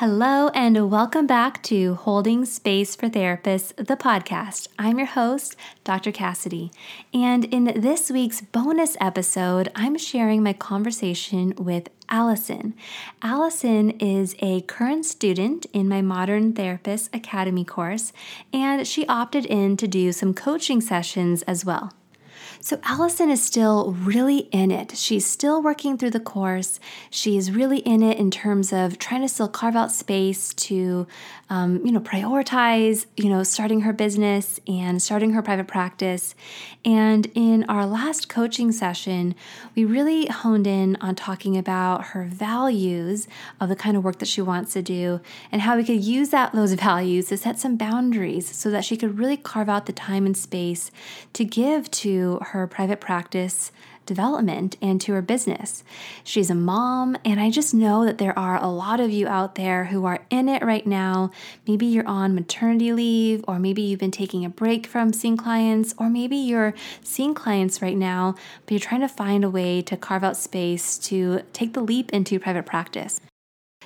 [0.00, 4.68] Hello, and welcome back to Holding Space for Therapists, the podcast.
[4.78, 6.12] I'm your host, Dr.
[6.12, 6.70] Cassidy.
[7.14, 12.74] And in this week's bonus episode, I'm sharing my conversation with Allison.
[13.22, 18.12] Allison is a current student in my Modern Therapist Academy course,
[18.52, 21.94] and she opted in to do some coaching sessions as well.
[22.60, 24.96] So Allison is still really in it.
[24.96, 26.80] She's still working through the course.
[27.10, 31.06] She's really in it in terms of trying to still carve out space to,
[31.48, 36.34] um, you know, prioritize, you know, starting her business and starting her private practice.
[36.84, 39.34] And in our last coaching session,
[39.74, 43.28] we really honed in on talking about her values
[43.60, 45.20] of the kind of work that she wants to do
[45.52, 48.96] and how we could use that those values to set some boundaries so that she
[48.96, 50.90] could really carve out the time and space
[51.32, 53.72] to give to her private practice
[54.06, 55.82] development and to her business.
[56.24, 59.56] She's a mom, and I just know that there are a lot of you out
[59.56, 61.32] there who are in it right now.
[61.66, 65.94] Maybe you're on maternity leave, or maybe you've been taking a break from seeing clients,
[65.98, 69.96] or maybe you're seeing clients right now, but you're trying to find a way to
[69.96, 73.20] carve out space to take the leap into private practice.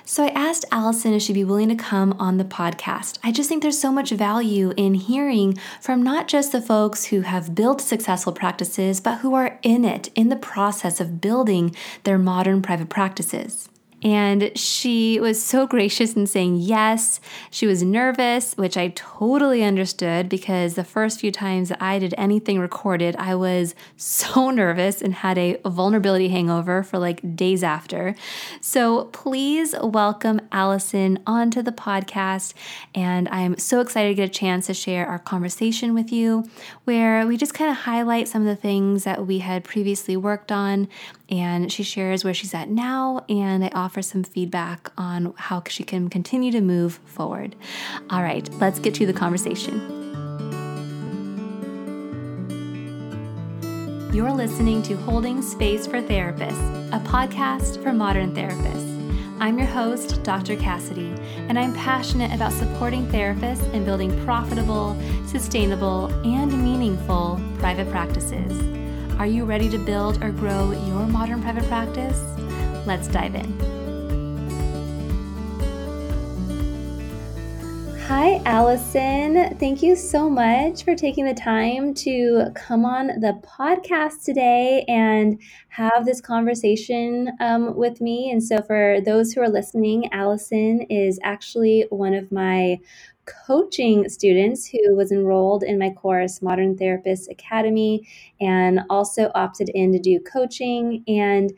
[0.05, 3.19] So I asked Allison if she'd be willing to come on the podcast.
[3.23, 7.21] I just think there's so much value in hearing from not just the folks who
[7.21, 12.17] have built successful practices, but who are in it, in the process of building their
[12.17, 13.69] modern private practices.
[14.03, 17.19] And she was so gracious in saying yes.
[17.51, 22.59] She was nervous, which I totally understood because the first few times I did anything
[22.59, 28.15] recorded, I was so nervous and had a vulnerability hangover for like days after.
[28.59, 32.53] So please welcome Allison onto the podcast.
[32.95, 36.49] And I'm so excited to get a chance to share our conversation with you,
[36.85, 40.51] where we just kind of highlight some of the things that we had previously worked
[40.51, 40.87] on.
[41.29, 45.61] And she shares where she's at now, and I offer offer some feedback on how
[45.67, 47.53] she can continue to move forward.
[48.09, 49.81] All right, let's get to the conversation.
[54.13, 58.87] You're listening to Holding Space for Therapists, a podcast for modern therapists.
[59.41, 60.55] I'm your host, Dr.
[60.55, 61.13] Cassidy,
[61.49, 64.95] and I'm passionate about supporting therapists in building profitable,
[65.27, 68.53] sustainable, and meaningful private practices.
[69.19, 72.23] Are you ready to build or grow your modern private practice?
[72.85, 73.80] Let's dive in.
[78.13, 79.57] Hi, Allison.
[79.57, 85.41] Thank you so much for taking the time to come on the podcast today and
[85.69, 88.29] have this conversation um, with me.
[88.29, 92.79] And so, for those who are listening, Allison is actually one of my
[93.25, 98.05] coaching students who was enrolled in my course, Modern Therapist Academy,
[98.41, 101.05] and also opted in to do coaching.
[101.07, 101.53] And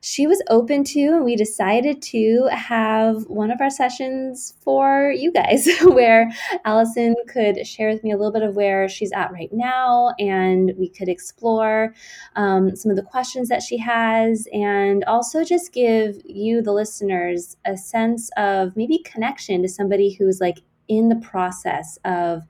[0.00, 5.32] she was open to, and we decided to have one of our sessions for you
[5.32, 6.30] guys, where
[6.64, 10.72] Allison could share with me a little bit of where she's at right now, and
[10.78, 11.94] we could explore
[12.36, 17.56] um, some of the questions that she has, and also just give you, the listeners,
[17.64, 20.58] a sense of maybe connection to somebody who's like
[20.88, 22.44] in the process of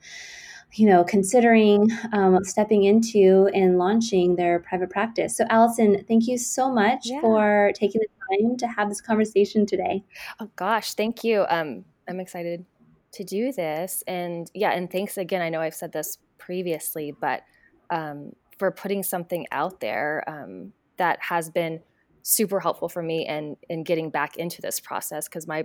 [0.77, 5.37] you know, considering um, stepping into and launching their private practice.
[5.37, 7.21] So, Allison, thank you so much yeah.
[7.21, 8.09] for taking the
[8.41, 10.05] time to have this conversation today.
[10.39, 11.47] Oh, gosh, thank you.
[11.49, 12.65] Um, I'm excited
[13.13, 14.05] to do this.
[14.07, 15.41] And yeah, and thanks again.
[15.41, 17.43] I know I've said this previously, but
[17.91, 21.81] um, for putting something out there um, that has been
[22.23, 25.65] super helpful for me and in getting back into this process because my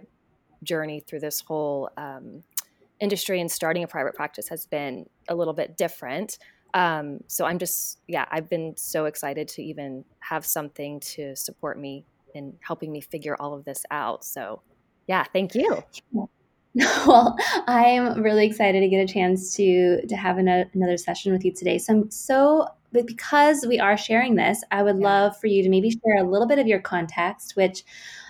[0.63, 2.43] journey through this whole um,
[3.01, 6.38] industry and starting a private practice has been a little bit different.
[6.73, 11.78] Um, so I'm just, yeah, I've been so excited to even have something to support
[11.78, 14.23] me in helping me figure all of this out.
[14.23, 14.61] So,
[15.07, 15.84] yeah, thank you.
[17.06, 17.35] Well,
[17.67, 21.51] I'm really excited to get a chance to to have an, another session with you
[21.51, 21.78] today.
[21.78, 25.07] So I'm so but because we are sharing this, I would yeah.
[25.07, 27.84] love for you to maybe share a little bit of your context, which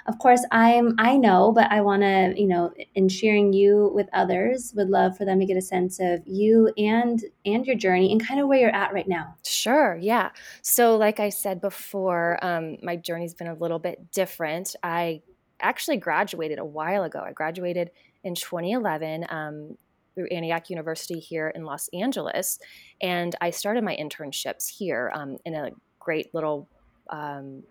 [0.08, 4.08] of course i'm i know but i want to you know in sharing you with
[4.14, 8.12] others would love for them to get a sense of you and and your journey
[8.12, 9.36] and kind of where you're at right now.
[9.44, 10.30] Sure yeah.
[10.62, 14.76] So like i said before um, my journey's been a little bit different.
[14.84, 15.22] I
[15.60, 17.24] actually graduated a while ago.
[17.26, 17.92] I graduated
[18.24, 19.78] in 2011 um,
[20.16, 22.60] through Antioch University here in Los Angeles.
[23.02, 26.68] And I started my internships here um, in a great little
[27.10, 27.64] um,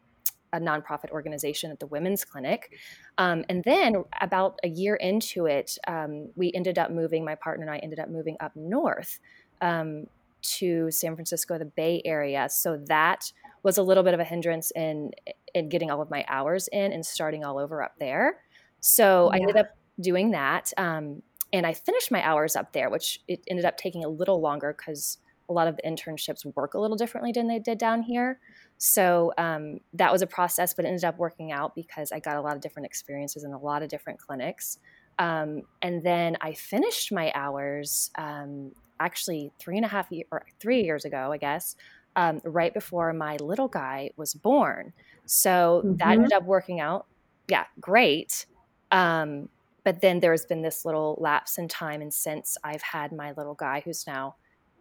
[0.53, 2.79] a nonprofit organization at the Women's Clinic.
[3.19, 7.65] Um, and then about a year into it, um, we ended up moving, my partner
[7.65, 9.21] and I ended up moving up north
[9.61, 10.07] um,
[10.43, 12.49] to San Francisco, the Bay Area.
[12.49, 13.33] So that
[13.63, 15.13] was a little bit of a hindrance in,
[15.55, 18.39] in getting all of my hours in and starting all over up there.
[18.81, 19.39] So yeah.
[19.39, 19.69] I ended up
[20.01, 20.73] doing that.
[20.77, 24.41] Um, and I finished my hours up there, which it ended up taking a little
[24.41, 25.19] longer because
[25.49, 28.39] a lot of the internships work a little differently than they did down here.
[28.83, 32.37] So um, that was a process, but it ended up working out because I got
[32.37, 34.79] a lot of different experiences in a lot of different clinics.
[35.19, 40.47] Um, and then I finished my hours um, actually three and a half year, or
[40.61, 41.77] three years ago, I guess,
[42.17, 44.95] um, right before my little guy was born.
[45.27, 45.97] So mm-hmm.
[45.97, 47.05] that ended up working out.
[47.49, 48.47] Yeah, great.
[48.93, 49.51] Um,
[49.85, 52.01] but then there's been this little lapse in time.
[52.01, 54.37] And since I've had my little guy, who's now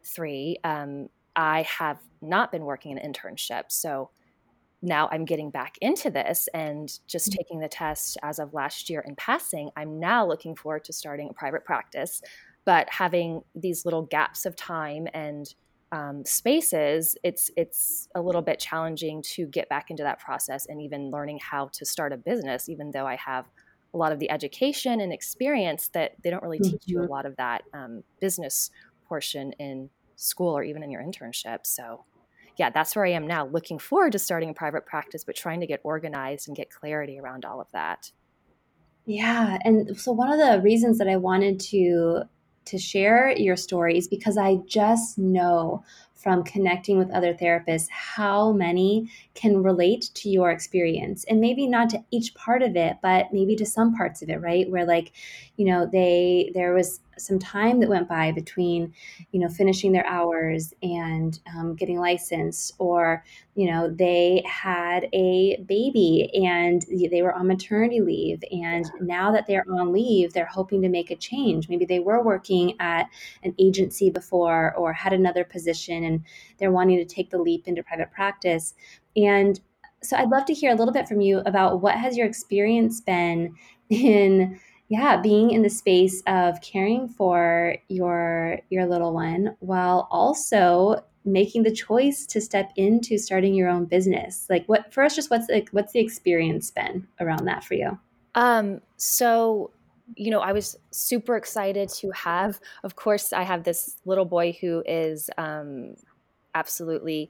[0.06, 3.66] three, um, I have not been working an internship.
[3.70, 4.10] So
[4.82, 7.38] now I'm getting back into this and just mm-hmm.
[7.38, 9.70] taking the test as of last year and passing.
[9.76, 12.22] I'm now looking forward to starting a private practice.
[12.66, 15.54] But having these little gaps of time and
[15.92, 20.82] um, spaces, it's it's a little bit challenging to get back into that process and
[20.82, 23.46] even learning how to start a business, even though I have
[23.94, 27.12] a lot of the education and experience that they don't really teach you a mm-hmm.
[27.12, 28.70] lot of that um, business
[29.08, 29.90] portion in
[30.20, 31.60] school or even in your internship.
[31.64, 32.06] So,
[32.58, 35.62] yeah, that's where I am now, looking forward to starting a private practice, but trying
[35.62, 38.12] to get organized and get clarity around all of that.
[39.06, 39.58] Yeah.
[39.64, 42.24] And so, one of the reasons that I wanted to
[42.66, 45.84] to share your stories because I just know
[46.14, 51.90] from connecting with other therapists how many can relate to your experience and maybe not
[51.90, 55.14] to each part of it but maybe to some parts of it right where like
[55.56, 58.94] you know they there was some time that went by between
[59.32, 63.24] you know finishing their hours and um, getting licensed or
[63.56, 69.46] you know they had a baby and they were on maternity leave and now that
[69.48, 71.70] they're on leave they're hoping to make a change.
[71.70, 73.08] Maybe they were working at
[73.44, 76.24] an agency before or had another position and
[76.58, 78.74] they're wanting to take the leap into private practice.
[79.16, 79.60] And
[80.02, 83.02] so i'd love to hear a little bit from you about what has your experience
[83.02, 83.54] been
[83.90, 84.58] in
[84.90, 91.64] yeah being in the space of caring for your your little one while also making
[91.64, 95.70] the choice to step into starting your own business like what first just what's like
[95.72, 97.98] what's the experience been around that for you
[98.36, 99.72] um so
[100.16, 104.58] you know i was super excited to have of course i have this little boy
[104.60, 105.94] who is um
[106.56, 107.30] absolutely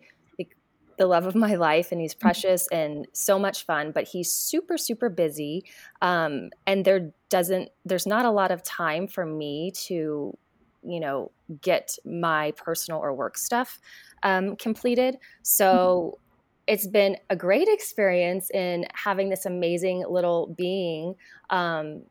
[1.00, 2.28] the love of my life and he's mm-hmm.
[2.28, 5.64] precious and so much fun but he's super super busy
[6.02, 10.38] um, and there doesn't there's not a lot of time for me to
[10.84, 11.31] you know
[11.62, 13.80] get my personal or work stuff
[14.24, 16.74] um, completed so mm-hmm.
[16.74, 21.16] it's been a great experience in having this amazing little being
[21.50, 22.02] um,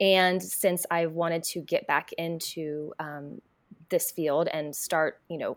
[0.00, 3.40] and since i've wanted to get back into um,
[3.88, 5.56] this field and start you know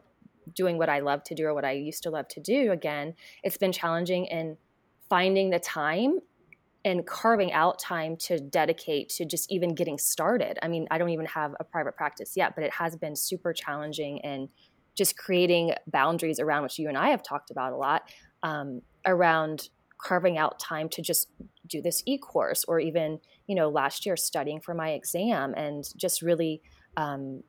[0.53, 3.13] doing what I love to do or what I used to love to do again,
[3.43, 4.57] it's been challenging in
[5.09, 6.19] finding the time
[6.85, 10.57] and carving out time to dedicate to just even getting started.
[10.61, 13.51] I mean, I don't even have a private practice yet, but it has been super
[13.51, 14.47] challenging and
[14.95, 18.03] just creating boundaries around which you and I have talked about a lot
[18.43, 21.27] um, around carving out time to just
[21.67, 26.21] do this e-course or even you know last year studying for my exam and just
[26.21, 26.61] really
[26.95, 27.43] um,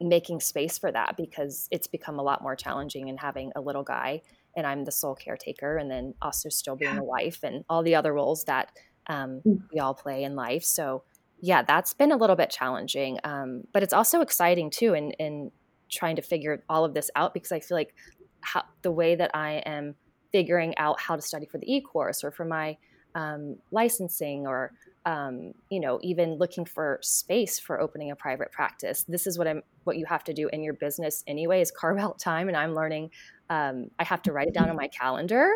[0.00, 3.82] making space for that because it's become a lot more challenging and having a little
[3.82, 4.22] guy
[4.58, 7.00] and I'm the sole caretaker and then also still being yeah.
[7.00, 8.72] a wife and all the other roles that
[9.06, 9.62] um, mm.
[9.72, 10.64] we all play in life.
[10.64, 11.04] So
[11.40, 13.20] yeah, that's been a little bit challenging.
[13.22, 15.52] Um, but it's also exciting too in, in
[15.88, 17.94] trying to figure all of this out because I feel like
[18.40, 19.94] how, the way that I am
[20.32, 22.76] figuring out how to study for the e-course or for my
[23.18, 24.72] um, licensing or
[25.04, 29.48] um, you know even looking for space for opening a private practice this is what
[29.48, 32.56] i'm what you have to do in your business anyway is carve out time and
[32.56, 33.10] i'm learning
[33.50, 35.50] um, i have to write it down on my calendar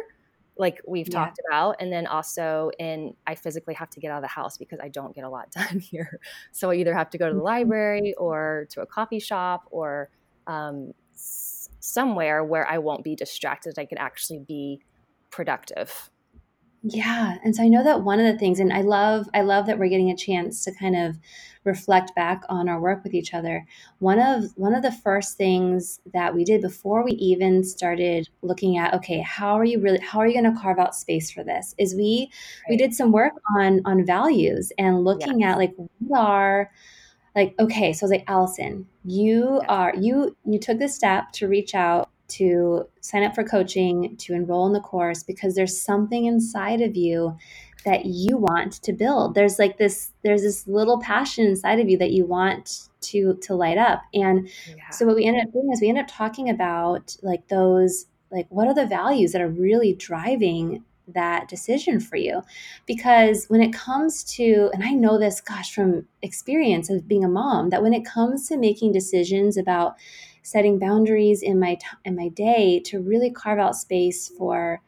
[0.59, 1.25] like we've yeah.
[1.25, 4.59] talked about and then also in i physically have to get out of the house
[4.59, 6.19] because i don't get a lot done here
[6.51, 7.47] so i either have to go to the mm-hmm.
[7.47, 10.11] library or to a coffee shop or
[10.49, 14.81] um, somewhere where i won't be distracted i can actually be
[15.31, 16.11] productive
[16.83, 17.37] yeah.
[17.45, 19.79] And so I know that one of the things and I love I love that
[19.79, 21.17] we're getting a chance to kind of
[21.65, 23.65] reflect back on our work with each other.
[24.01, 28.79] One of one of the first things that we did before we even started looking
[28.79, 31.45] at okay, how are you really how are you going to carve out space for
[31.45, 31.73] this?
[31.79, 32.31] Is we
[32.65, 32.71] right.
[32.71, 35.53] we did some work on on values and looking yes.
[35.53, 36.71] at like what are
[37.37, 39.67] like okay, so I was like Allison, you yes.
[39.69, 44.35] are you you took the step to reach out to sign up for coaching, to
[44.35, 47.37] enroll in the course, because there's something inside of you
[47.85, 49.35] that you want to build.
[49.35, 53.55] There's like this, there's this little passion inside of you that you want to to
[53.55, 54.03] light up.
[54.15, 54.91] And yeah.
[54.91, 58.47] so what we ended up doing is we ended up talking about like those, like
[58.51, 62.43] what are the values that are really driving that decision for you
[62.87, 67.29] because when it comes to and i know this gosh from experience of being a
[67.29, 69.97] mom that when it comes to making decisions about
[70.43, 74.81] setting boundaries in my t- in my day to really carve out space for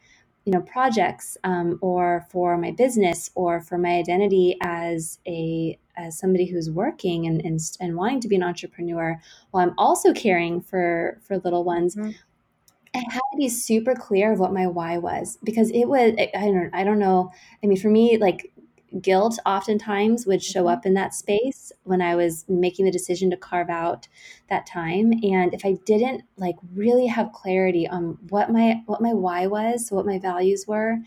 [0.45, 6.19] you know projects um, or for my business or for my identity as a as
[6.19, 9.21] somebody who's working and, and, and wanting to be an entrepreneur
[9.51, 12.11] while i'm also caring for for little ones mm-hmm.
[12.95, 16.45] I had to be super clear of what my why was because it was I
[16.47, 17.33] don't I don't know.
[17.63, 18.53] I mean, for me, like
[19.01, 20.69] guilt oftentimes would show mm-hmm.
[20.69, 24.09] up in that space when I was making the decision to carve out
[24.49, 25.13] that time.
[25.23, 29.89] And if I didn't like really have clarity on what my what my why was,
[29.89, 30.99] so what my values were,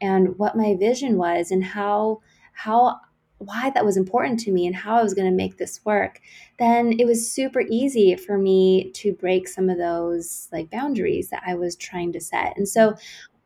[0.00, 2.20] and what my vision was, and how
[2.52, 3.00] how
[3.38, 6.20] why that was important to me and how I was going to make this work,
[6.58, 11.42] then it was super easy for me to break some of those like boundaries that
[11.46, 12.56] I was trying to set.
[12.56, 12.94] And so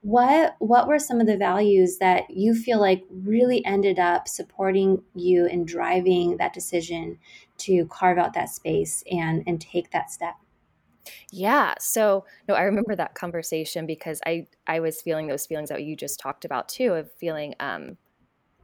[0.03, 5.03] what what were some of the values that you feel like really ended up supporting
[5.15, 7.19] you in driving that decision
[7.59, 10.35] to carve out that space and and take that step?
[11.33, 11.75] Yeah.
[11.81, 15.97] So no, I remember that conversation because I I was feeling those feelings that you
[15.97, 17.97] just talked about too of feeling um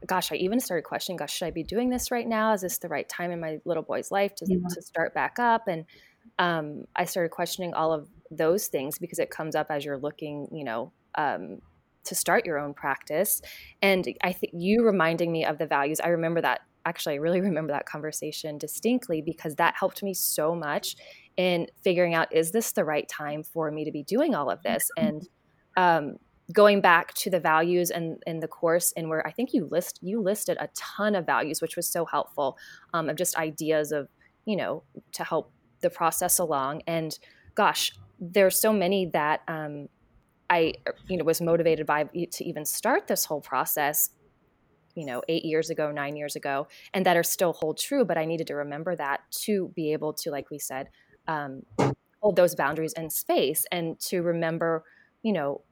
[0.06, 2.52] gosh, I even started questioning, gosh, should I be doing this right now?
[2.52, 4.58] Is this the right time in my little boy's life to, yeah.
[4.74, 5.66] to start back up?
[5.66, 5.86] And
[6.38, 10.48] um, I started questioning all of those things because it comes up as you're looking,
[10.52, 11.58] you know, um,
[12.04, 13.40] to start your own practice.
[13.82, 17.40] And I think you reminding me of the values, I remember that actually, I really
[17.50, 20.96] remember that conversation distinctly because that helped me so much
[21.36, 24.62] in figuring out is this the right time for me to be doing all of
[24.62, 24.88] this?
[24.96, 25.28] And
[25.76, 26.16] um,
[26.52, 29.98] going back to the values and in the course and where I think you list
[30.02, 32.58] you listed a ton of values, which was so helpful
[32.92, 34.08] um, of just ideas of
[34.44, 36.82] you know to help the process along.
[36.86, 37.18] And
[37.54, 39.88] gosh, there's so many that um,
[40.50, 40.74] I
[41.08, 44.10] you know was motivated by to even start this whole process.
[44.94, 48.04] You know, eight years ago, nine years ago, and that are still hold true.
[48.04, 50.88] But I needed to remember that to be able to, like we said,
[51.26, 51.62] um,
[52.20, 54.84] hold those boundaries in space, and to remember,
[55.22, 55.62] you know,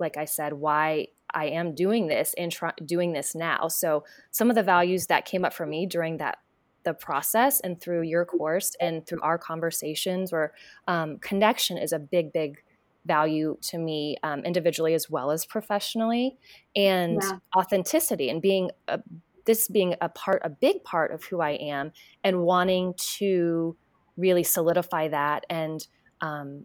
[0.00, 3.68] like I said, why I am doing this and try, doing this now.
[3.68, 6.38] So some of the values that came up for me during that
[6.84, 10.52] the process and through your course and through our conversations where
[10.86, 12.62] um, connection is a big big
[13.06, 16.36] value to me um, individually as well as professionally
[16.74, 17.38] and yeah.
[17.56, 19.00] authenticity and being a,
[19.44, 21.92] this being a part a big part of who i am
[22.22, 23.76] and wanting to
[24.16, 25.86] really solidify that and
[26.20, 26.64] um,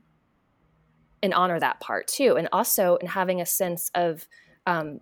[1.22, 4.28] and honor that part too and also and having a sense of
[4.66, 5.00] um,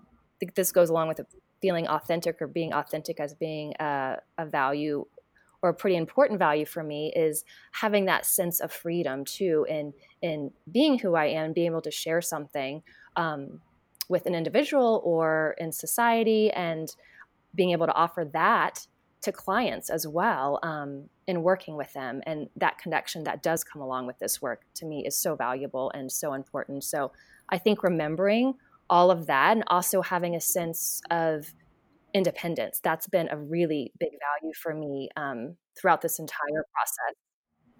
[0.55, 1.21] this goes along with
[1.61, 5.05] feeling authentic or being authentic as being a, a, value
[5.61, 9.93] or a pretty important value for me is having that sense of freedom too in
[10.21, 12.81] in being who i am being able to share something
[13.15, 13.59] um,
[14.09, 16.95] with an individual or in society and
[17.55, 18.87] being able to offer that
[19.21, 22.21] to clients as well um, in working with them.
[22.25, 25.91] And that connection that does come along with this work to me is so valuable
[25.93, 26.83] and so important.
[26.83, 27.11] So
[27.49, 28.53] I think remembering
[28.89, 31.53] all of that and also having a sense of
[32.13, 37.15] independence that's been a really big value for me um, throughout this entire process.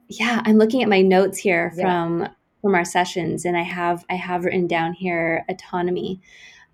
[0.10, 2.30] Yeah i'm looking at my notes here from yeah.
[2.62, 6.22] from our sessions and i have i have written down here autonomy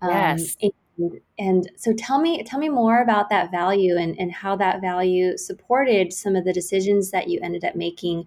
[0.02, 0.56] um, yes.
[1.38, 5.36] and so tell me tell me more about that value and, and how that value
[5.36, 8.24] supported some of the decisions that you ended up making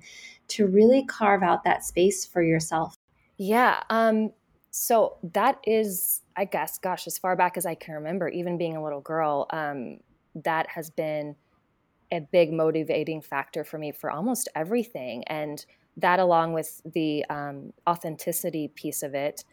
[0.50, 2.96] to really carve out that space for yourself.
[3.38, 4.32] Yeah um
[4.80, 8.76] so that is i guess gosh as far back as i can remember even being
[8.76, 9.98] a little girl um
[10.36, 11.36] that has been
[12.12, 15.66] a big motivating factor for me for almost everything and
[15.98, 19.44] that along with the um, authenticity piece of it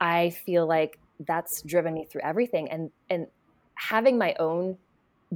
[0.00, 3.26] i feel like that's driven me through everything and and
[3.74, 4.76] having my own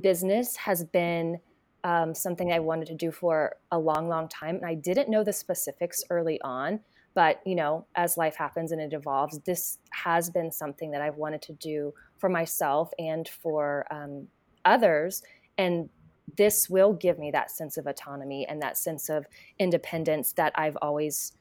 [0.00, 1.38] business has been
[1.84, 4.56] um, something I wanted to do for a long, long time.
[4.56, 6.80] And I didn't know the specifics early on,
[7.16, 11.16] but you know, as life happens and it evolves, this has been something that I've
[11.16, 14.28] wanted to do for myself and for um,
[14.66, 15.22] others.
[15.56, 15.88] And
[16.36, 19.24] this will give me that sense of autonomy and that sense of
[19.58, 21.32] independence that I've always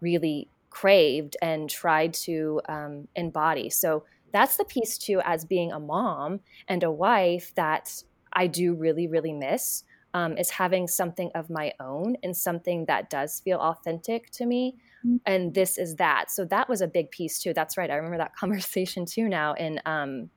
[0.00, 3.70] really craved and tried to um, embody.
[3.70, 8.02] So that's the piece too, as being a mom and a wife, that
[8.32, 9.84] I do really, really miss.
[10.14, 14.76] Um, is having something of my own and something that does feel authentic to me.
[15.06, 15.16] Mm-hmm.
[15.26, 16.30] And this is that.
[16.30, 17.52] So that was a big piece too.
[17.52, 17.90] That's right.
[17.90, 20.30] I remember that conversation too now in um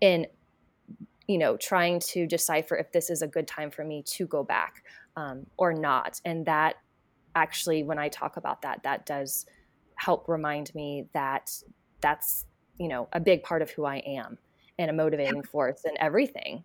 [0.00, 0.26] in
[1.26, 4.42] you know trying to decipher if this is a good time for me to go
[4.42, 4.84] back
[5.16, 6.20] um, or not.
[6.24, 6.76] And that
[7.36, 9.44] actually when i talk about that that does
[9.96, 11.50] help remind me that
[12.00, 12.46] that's
[12.78, 14.38] you know, a big part of who I am
[14.78, 16.64] and a motivating force and everything.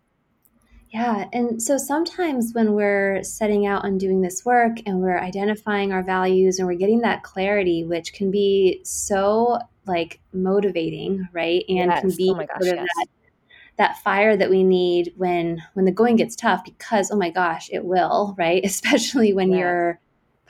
[0.90, 1.26] Yeah.
[1.32, 6.02] And so sometimes when we're setting out on doing this work and we're identifying our
[6.02, 11.64] values and we're getting that clarity, which can be so like motivating, right?
[11.68, 12.00] And yes.
[12.00, 12.86] can be oh gosh, yes.
[12.96, 13.06] that,
[13.76, 17.70] that fire that we need when when the going gets tough because oh my gosh,
[17.72, 18.64] it will, right?
[18.64, 19.58] Especially when yes.
[19.58, 20.00] you're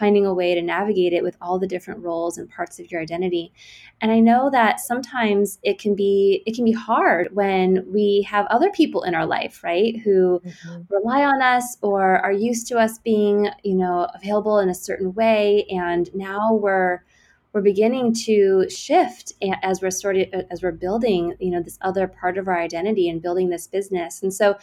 [0.01, 3.03] finding a way to navigate it with all the different roles and parts of your
[3.03, 3.53] identity.
[4.01, 8.47] And I know that sometimes it can be it can be hard when we have
[8.47, 10.83] other people in our life, right, who mm-hmm.
[10.89, 15.13] rely on us or are used to us being, you know, available in a certain
[15.15, 17.05] way and now we're
[17.53, 22.07] we're beginning to shift as we're sort of as we're building you know this other
[22.07, 24.57] part of our identity and building this business and so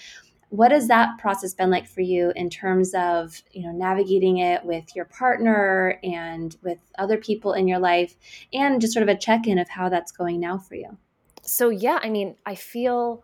[0.50, 4.64] what has that process been like for you in terms of you know navigating it
[4.64, 8.16] with your partner and with other people in your life?
[8.54, 10.98] And just sort of a check-in of how that's going now for you.
[11.42, 13.24] So yeah i mean i feel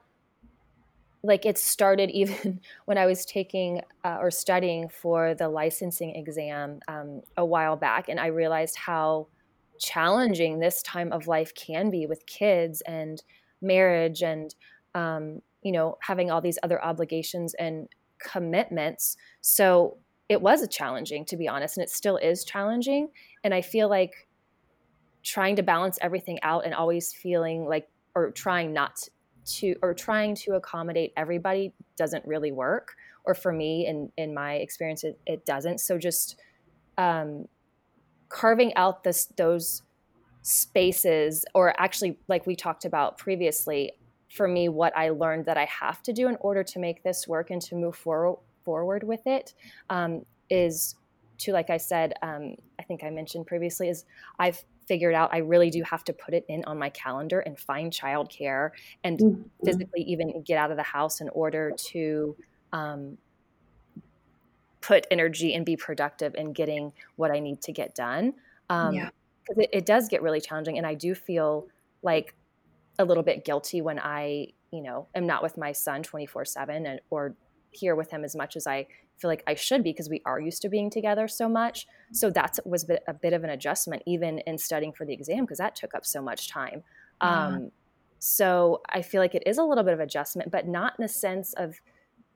[1.24, 6.80] like it started even when i was taking uh, or studying for the licensing exam
[6.88, 9.28] um, a while back and i realized how
[9.80, 13.24] challenging this time of life can be with kids and
[13.62, 14.56] marriage and
[14.96, 17.88] um, you know, having all these other obligations and
[18.20, 19.18] commitments.
[19.42, 19.98] So
[20.30, 23.10] it was challenging, to be honest, and it still is challenging.
[23.44, 24.28] And I feel like
[25.24, 29.08] trying to balance everything out and always feeling like, or trying not
[29.46, 32.96] to, or trying to accommodate everybody doesn't really work.
[33.26, 35.80] Or for me, in in my experience, it, it doesn't.
[35.80, 36.36] So just
[36.98, 37.48] um,
[38.28, 39.82] carving out this those
[40.42, 43.94] spaces, or actually, like we talked about previously,
[44.34, 47.28] for me what I learned that I have to do in order to make this
[47.28, 49.54] work and to move for, forward with it
[49.90, 50.96] um, is
[51.40, 54.06] to, like I said, um, I think I mentioned previously, is
[54.40, 57.58] I've figured out I really do have to put it in on my calendar and
[57.58, 58.72] find childcare
[59.04, 59.42] and mm-hmm.
[59.64, 62.36] physically even get out of the house in order to
[62.74, 63.18] um,
[64.82, 68.34] put energy and be productive in getting what I need to get done.
[68.70, 69.10] Um, yeah.
[69.50, 71.68] It, it does get really challenging, and I do feel
[72.02, 72.34] like
[73.00, 76.86] a little bit guilty when I, you know, am not with my son 24 7
[76.86, 77.36] and or
[77.72, 80.40] here with him as much as I feel like I should be because we are
[80.40, 81.88] used to being together so much.
[82.12, 85.58] So that was a bit of an adjustment, even in studying for the exam, because
[85.58, 86.84] that took up so much time.
[87.22, 87.46] Yeah.
[87.48, 87.72] Um,
[88.20, 91.10] so I feel like it is a little bit of adjustment, but not in a
[91.10, 91.76] sense of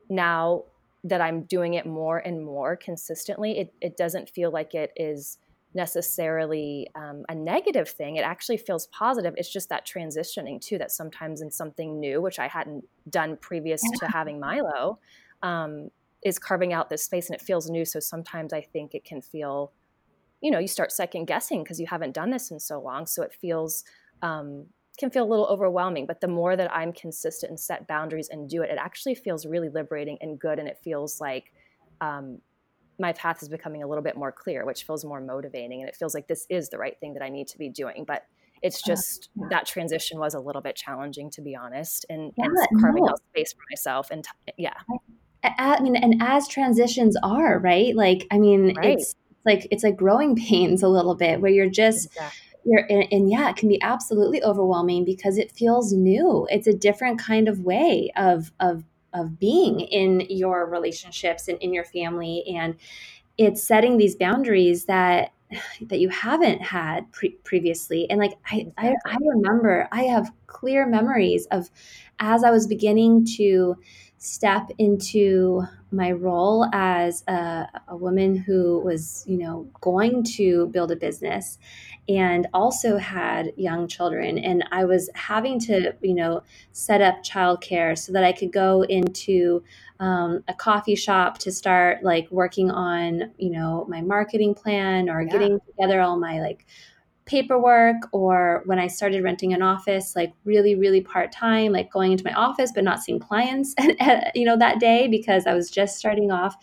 [0.09, 0.65] now
[1.03, 3.59] that I'm doing it more and more consistently.
[3.59, 5.37] It, it doesn't feel like it is
[5.73, 8.15] necessarily um, a negative thing.
[8.15, 9.33] It actually feels positive.
[9.37, 13.81] It's just that transitioning too, that sometimes in something new, which I hadn't done previous
[13.83, 14.07] yeah.
[14.07, 14.99] to having Milo,
[15.43, 15.89] um,
[16.23, 17.85] is carving out this space and it feels new.
[17.85, 19.71] So sometimes I think it can feel,
[20.41, 23.05] you know, you start second guessing because you haven't done this in so long.
[23.05, 23.83] So it feels,
[24.21, 24.65] um,
[24.97, 26.07] can feel a little overwhelming.
[26.07, 29.45] But the more that I'm consistent and set boundaries and do it, it actually feels
[29.45, 30.57] really liberating and good.
[30.57, 31.53] And it feels like,
[32.01, 32.39] um,
[32.99, 35.81] my path is becoming a little bit more clear, which feels more motivating.
[35.81, 38.05] And it feels like this is the right thing that I need to be doing.
[38.07, 38.23] But
[38.61, 39.47] it's uh, just yeah.
[39.51, 43.11] that transition was a little bit challenging, to be honest, and, yeah, and carving no.
[43.11, 44.09] out space for myself.
[44.09, 44.73] And t- yeah.
[45.43, 47.95] I, I, mean, and as transitions are, right?
[47.95, 48.97] Like, I mean, right.
[48.97, 52.43] it's like, it's like growing pains a little bit where you're just, exactly.
[52.69, 56.45] You're, and, and yeah, it can be absolutely overwhelming because it feels new.
[56.51, 58.83] It's a different kind of way of of
[59.17, 62.75] of being in your relationships and in your family and
[63.37, 65.31] it's setting these boundaries that
[65.81, 68.09] that you haven't had pre- previously.
[68.09, 71.69] And like I, I i remember i have clear memories of
[72.19, 73.75] as i was beginning to
[74.27, 80.91] step into my role as a, a, woman who was, you know, going to build
[80.91, 81.57] a business
[82.09, 84.37] and also had young children.
[84.37, 88.83] And I was having to, you know, set up childcare so that I could go
[88.83, 89.63] into
[90.01, 95.21] um, a coffee shop to start like working on, you know, my marketing plan or
[95.21, 95.31] yeah.
[95.31, 96.65] getting together all my like
[97.27, 102.13] paperwork or when I started renting an office, like really, really part time, like going
[102.13, 103.75] into my office but not seeing clients,
[104.35, 106.55] you know, that day because I was just starting off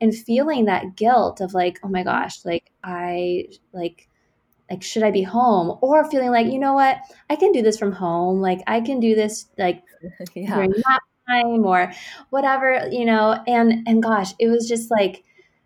[0.00, 4.08] and feeling that guilt of like, oh my gosh, like I like
[4.70, 5.76] like should i be home?
[5.82, 6.98] Or feeling like you know what?
[7.28, 8.40] I can do this from home.
[8.40, 9.82] Like i can do this like
[10.34, 10.54] yeah.
[10.54, 11.92] during nap time or
[12.30, 13.42] whatever you know?
[13.46, 15.24] And and gosh it was just like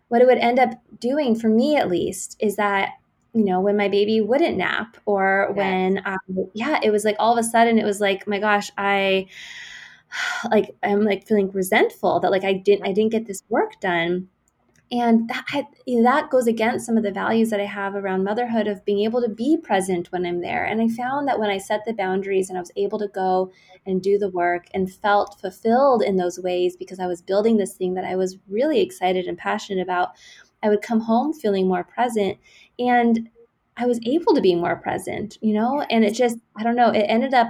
[0.09, 2.91] what it would end up doing for me at least is that
[3.37, 5.57] you know, when my baby wouldn't nap or yes.
[5.57, 8.71] when, um, yeah, it was like all of a sudden it was like, my gosh,
[8.77, 9.27] I
[10.51, 14.29] like, I'm like feeling resentful that like I didn't, I didn't get this work done.
[14.91, 18.23] and that you know, that goes against some of the values that I have around
[18.23, 20.63] motherhood of being able to be present when I'm there.
[20.65, 23.51] And I found that when I set the boundaries and I was able to go
[23.85, 27.73] and do the work and felt fulfilled in those ways because I was building this
[27.75, 30.09] thing that I was really excited and passionate about,
[30.63, 32.37] I would come home feeling more present
[32.79, 33.29] and
[33.75, 35.85] I was able to be more present, you know?
[35.89, 37.47] And it just I don't know, it ended up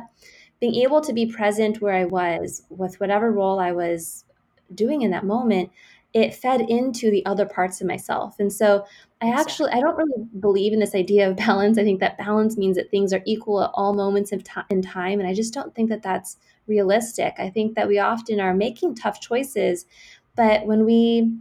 [0.59, 4.25] being able to be present where I was with whatever role I was
[4.73, 5.69] doing in that moment
[6.13, 8.39] it fed into the other parts of myself.
[8.39, 8.85] And so
[9.21, 11.77] I actually I don't really believe in this idea of balance.
[11.77, 14.81] I think that balance means that things are equal at all moments of t- in
[14.81, 17.35] time and I just don't think that that's realistic.
[17.37, 19.85] I think that we often are making tough choices,
[20.35, 21.33] but when we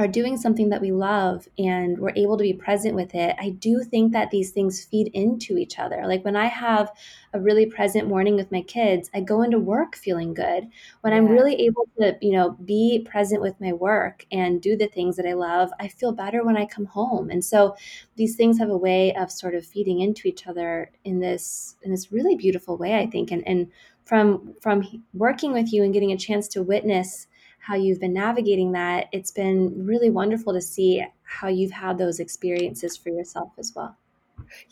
[0.00, 3.50] are doing something that we love and we're able to be present with it, I
[3.50, 6.04] do think that these things feed into each other.
[6.06, 6.90] Like when I have
[7.34, 10.68] a really present morning with my kids, I go into work feeling good.
[11.02, 11.18] When yeah.
[11.18, 15.16] I'm really able to, you know, be present with my work and do the things
[15.16, 17.28] that I love, I feel better when I come home.
[17.28, 17.76] And so
[18.16, 21.90] these things have a way of sort of feeding into each other in this in
[21.90, 23.30] this really beautiful way, I think.
[23.32, 23.70] And and
[24.06, 27.26] from from working with you and getting a chance to witness
[27.60, 32.18] how you've been navigating that, it's been really wonderful to see how you've had those
[32.18, 33.96] experiences for yourself as well.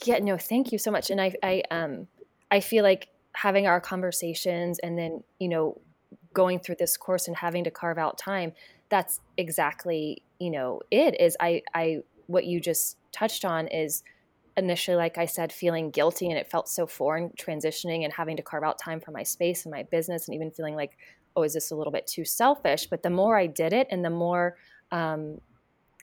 [0.05, 1.11] Yeah, no, thank you so much.
[1.11, 2.09] And I, I, um,
[2.51, 5.81] I feel like having our conversations and then, you know,
[6.33, 8.53] going through this course and having to carve out time,
[8.89, 11.37] that's exactly, you know, it is.
[11.39, 14.03] I, I, what you just touched on is
[14.57, 18.43] initially, like I said, feeling guilty and it felt so foreign transitioning and having to
[18.43, 20.97] carve out time for my space and my business and even feeling like
[21.39, 22.87] oh, is this a little bit too selfish?
[22.87, 24.57] But the more I did it and the more
[24.91, 25.41] um,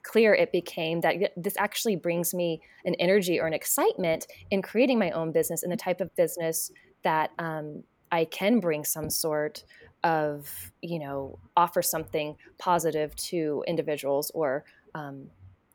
[0.03, 4.97] clear it became that this actually brings me an energy or an excitement in creating
[4.97, 6.71] my own business and the type of business
[7.03, 9.65] that um, I can bring some sort
[10.03, 15.27] of, you know, offer something positive to individuals or um,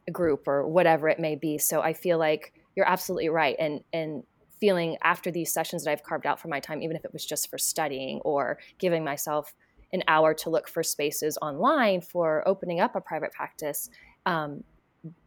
[0.08, 1.58] a group or whatever it may be.
[1.58, 3.56] So I feel like you're absolutely right.
[3.58, 4.22] And, and
[4.60, 7.24] feeling after these sessions that I've carved out for my time, even if it was
[7.24, 9.54] just for studying or giving myself
[9.92, 13.90] an hour to look for spaces online for opening up a private practice,
[14.26, 14.62] um,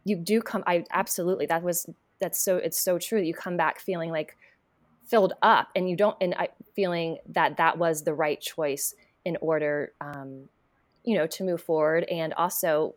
[0.04, 0.62] you do come.
[0.66, 1.86] I absolutely that was
[2.20, 3.18] that's so it's so true.
[3.18, 4.36] That you come back feeling like
[5.04, 8.94] filled up, and you don't, and I, feeling that that was the right choice
[9.24, 10.48] in order, um,
[11.04, 12.94] you know, to move forward, and also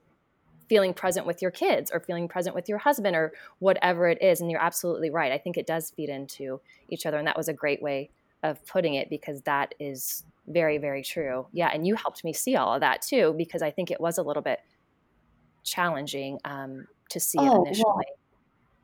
[0.69, 4.41] feeling present with your kids or feeling present with your husband or whatever it is.
[4.41, 5.31] And you're absolutely right.
[5.31, 7.17] I think it does feed into each other.
[7.17, 8.09] And that was a great way
[8.43, 11.47] of putting it because that is very, very true.
[11.51, 11.69] Yeah.
[11.73, 14.23] And you helped me see all of that too, because I think it was a
[14.23, 14.59] little bit
[15.63, 17.83] challenging um, to see oh, it initially.
[17.85, 18.03] Well,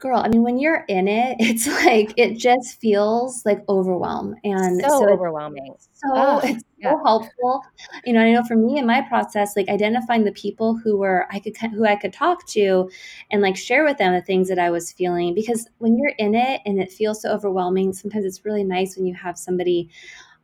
[0.04, 4.82] girl i mean when you're in it it's like it just feels like overwhelm and
[4.82, 6.92] so, so overwhelming so oh, it's yeah.
[6.92, 7.64] so helpful
[8.04, 11.26] you know i know for me in my process like identifying the people who were
[11.32, 12.90] i could who i could talk to
[13.32, 16.36] and like share with them the things that i was feeling because when you're in
[16.36, 19.90] it and it feels so overwhelming sometimes it's really nice when you have somebody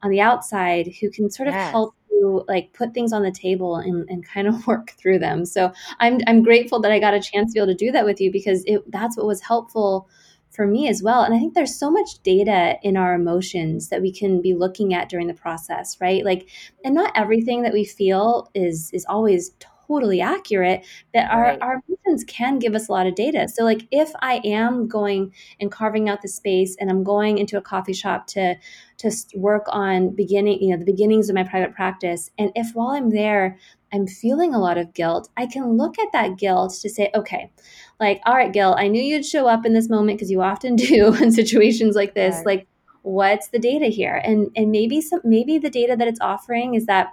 [0.03, 1.71] on the outside who can sort of yes.
[1.71, 5.45] help you like put things on the table and, and kind of work through them.
[5.45, 8.05] So I'm I'm grateful that I got a chance to be able to do that
[8.05, 10.07] with you because it that's what was helpful
[10.51, 11.21] for me as well.
[11.21, 14.93] And I think there's so much data in our emotions that we can be looking
[14.93, 16.25] at during the process, right?
[16.25, 16.49] Like,
[16.83, 19.51] and not everything that we feel is is always
[19.89, 21.61] totally accurate, that our, right.
[21.61, 23.47] our emotions can give us a lot of data.
[23.47, 27.57] So, like, if I am going and carving out the space and I'm going into
[27.57, 28.55] a coffee shop to
[28.97, 32.89] to work on beginning, you know, the beginnings of my private practice, and if while
[32.89, 33.57] I'm there,
[33.91, 37.51] I'm feeling a lot of guilt, I can look at that guilt to say, okay,
[37.99, 40.75] like, all right, guilt, I knew you'd show up in this moment because you often
[40.75, 42.35] do in situations like this.
[42.37, 42.45] Right.
[42.45, 42.67] Like,
[43.01, 44.21] what's the data here?
[44.23, 47.09] And and maybe some maybe the data that it's offering is that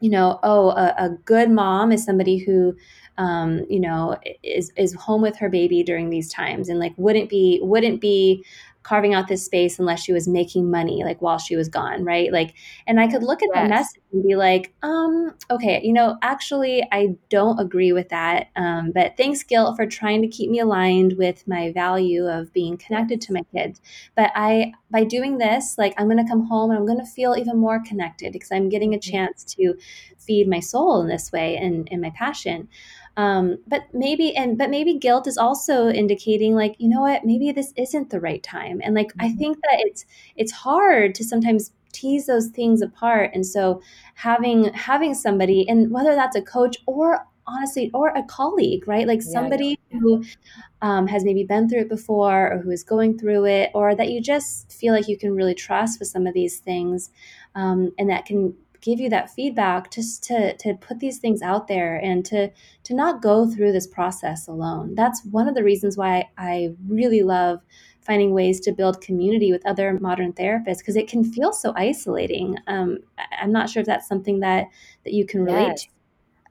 [0.00, 2.76] you know, oh, a, a good mom is somebody who,
[3.18, 7.28] um, you know, is is home with her baby during these times, and like wouldn't
[7.28, 8.44] be wouldn't be
[8.88, 12.32] carving out this space unless she was making money like while she was gone right
[12.32, 12.54] like
[12.86, 13.54] and i could look at yes.
[13.54, 18.46] that message and be like um okay you know actually i don't agree with that
[18.56, 22.78] um, but thanks gil for trying to keep me aligned with my value of being
[22.78, 23.82] connected to my kids
[24.16, 27.12] but i by doing this like i'm going to come home and i'm going to
[27.12, 29.10] feel even more connected because i'm getting a mm-hmm.
[29.10, 29.74] chance to
[30.16, 32.68] feed my soul in this way and, and my passion
[33.18, 37.50] um, but maybe and but maybe guilt is also indicating like you know what maybe
[37.50, 38.80] this isn't the right time.
[38.82, 39.38] And like i mm-hmm.
[39.38, 43.32] think that it's it's hard to sometimes tease those things apart.
[43.34, 43.82] And so
[44.14, 49.08] having having somebody and whether that's a coach or honestly or a colleague right?
[49.08, 50.24] Like somebody yeah, who
[50.80, 54.10] um, has maybe been through it before or who is going through it or that
[54.10, 57.10] you just feel like you can really trust with some of these things
[57.56, 61.68] um, and that can give you that feedback just to to put these things out
[61.68, 62.50] there and to
[62.84, 67.22] to not go through this process alone that's one of the reasons why i really
[67.22, 67.60] love
[68.00, 72.56] finding ways to build community with other modern therapists because it can feel so isolating
[72.66, 72.98] um,
[73.40, 74.66] i'm not sure if that's something that
[75.04, 75.82] that you can relate yes.
[75.84, 75.88] to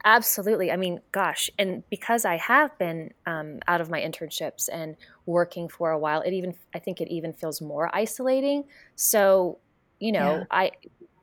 [0.06, 0.72] Absolutely.
[0.72, 5.68] I mean, gosh, and because I have been um, out of my internships and working
[5.68, 8.63] for a while, it even I think it even feels more isolating.
[8.96, 9.58] So,
[10.00, 10.44] you know, yeah.
[10.50, 10.72] I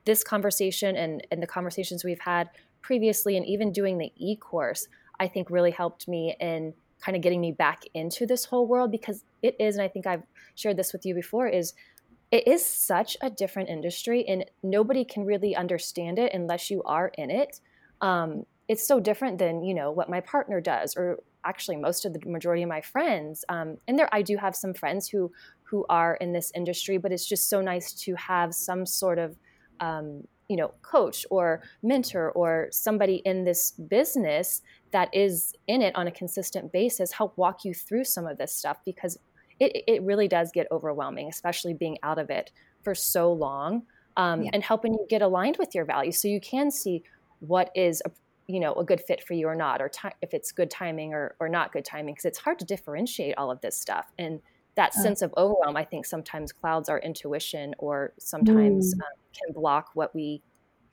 [0.05, 2.51] this conversation and and the conversations we've had
[2.83, 4.89] previously, and even doing the e course,
[5.19, 8.91] I think really helped me in kind of getting me back into this whole world
[8.91, 10.23] because it is, and I think I've
[10.55, 11.75] shared this with you before, is
[12.31, 17.13] it is such a different industry, and nobody can really understand it unless you are
[17.17, 17.61] in it.
[18.01, 22.13] Um, it's so different than you know what my partner does or actually most of
[22.13, 25.31] the majority of my friends um, and there i do have some friends who
[25.63, 29.37] who are in this industry but it's just so nice to have some sort of
[29.81, 35.95] um, you know coach or mentor or somebody in this business that is in it
[35.97, 39.19] on a consistent basis help walk you through some of this stuff because
[39.61, 42.51] it, it really does get overwhelming especially being out of it
[42.83, 43.83] for so long
[44.17, 44.51] um, yeah.
[44.53, 47.03] and helping you get aligned with your values so you can see
[47.41, 48.11] what is a,
[48.47, 51.15] you know a good fit for you or not or ti- if it's good timing
[51.15, 54.41] or, or not good timing because it's hard to differentiate all of this stuff and
[54.77, 55.03] that oh.
[55.03, 59.01] sense of overwhelm i think sometimes clouds our intuition or sometimes mm.
[59.01, 60.43] um, can block what we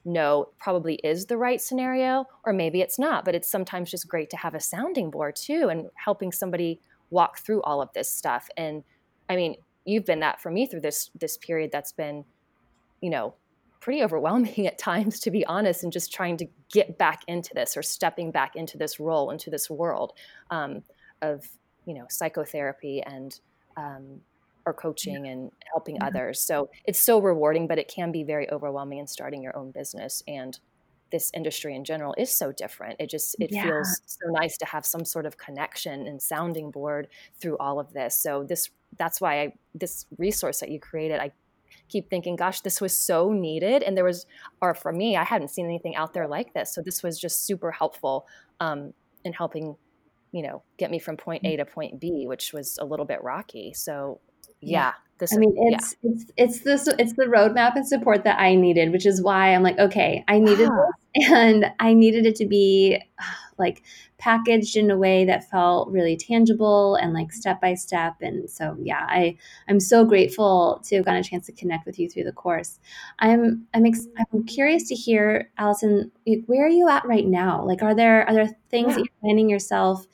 [0.03, 4.29] know probably is the right scenario or maybe it's not but it's sometimes just great
[4.29, 6.79] to have a sounding board too and helping somebody
[7.11, 8.83] walk through all of this stuff and
[9.29, 12.25] i mean you've been that for me through this this period that's been
[12.99, 13.35] you know
[13.81, 17.75] pretty overwhelming at times, to be honest, and just trying to get back into this
[17.75, 20.13] or stepping back into this role, into this world
[20.51, 20.83] um,
[21.21, 21.45] of
[21.85, 23.41] you know psychotherapy and
[23.81, 24.21] um,
[24.65, 25.31] or coaching yeah.
[25.31, 26.05] and helping yeah.
[26.05, 26.39] others.
[26.39, 30.23] So it's so rewarding, but it can be very overwhelming in starting your own business
[30.27, 30.59] and
[31.11, 32.95] this industry in general is so different.
[32.99, 33.63] It just it yeah.
[33.63, 37.91] feels so nice to have some sort of connection and sounding board through all of
[37.91, 38.17] this.
[38.17, 41.31] So this that's why I, this resource that you created, I
[41.87, 43.83] keep thinking, gosh, this was so needed.
[43.83, 44.25] And there was,
[44.61, 46.73] or for me, I hadn't seen anything out there like this.
[46.73, 48.27] So this was just super helpful
[48.59, 49.75] um, in helping,
[50.31, 53.23] you know, get me from point A to point B, which was a little bit
[53.23, 53.73] rocky.
[53.73, 54.19] So
[54.61, 54.93] yeah.
[55.19, 56.11] This, I mean, it's yeah.
[56.11, 59.61] it's it's this it's the roadmap and support that I needed, which is why I'm
[59.61, 60.85] like, okay, I needed ah.
[61.15, 62.99] this, and I needed it to be
[63.61, 63.83] like
[64.17, 68.15] packaged in a way that felt really tangible and like step by step.
[68.21, 69.37] And so, yeah, I
[69.69, 72.79] I'm so grateful to have gotten a chance to connect with you through the course.
[73.19, 76.11] I'm I'm ex- I'm curious to hear, Allison,
[76.47, 77.63] where are you at right now?
[77.65, 78.95] Like, are there are there things yeah.
[78.95, 80.05] that you're planning yourself?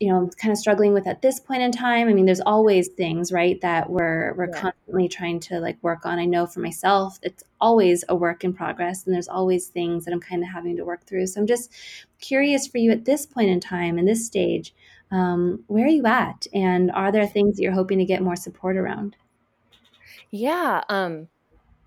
[0.00, 2.08] You know kind of struggling with at this point in time.
[2.08, 4.60] I mean there's always things right that we're we're yeah.
[4.60, 6.18] constantly trying to like work on.
[6.18, 10.12] I know for myself it's always a work in progress and there's always things that
[10.12, 11.26] i'm kind of having to work through.
[11.26, 11.72] So i'm just
[12.20, 14.74] curious for you at this point in time in this stage
[15.10, 16.46] um, where are you at?
[16.52, 19.16] And are there things that you're hoping to get more support around?
[20.30, 21.28] Yeah um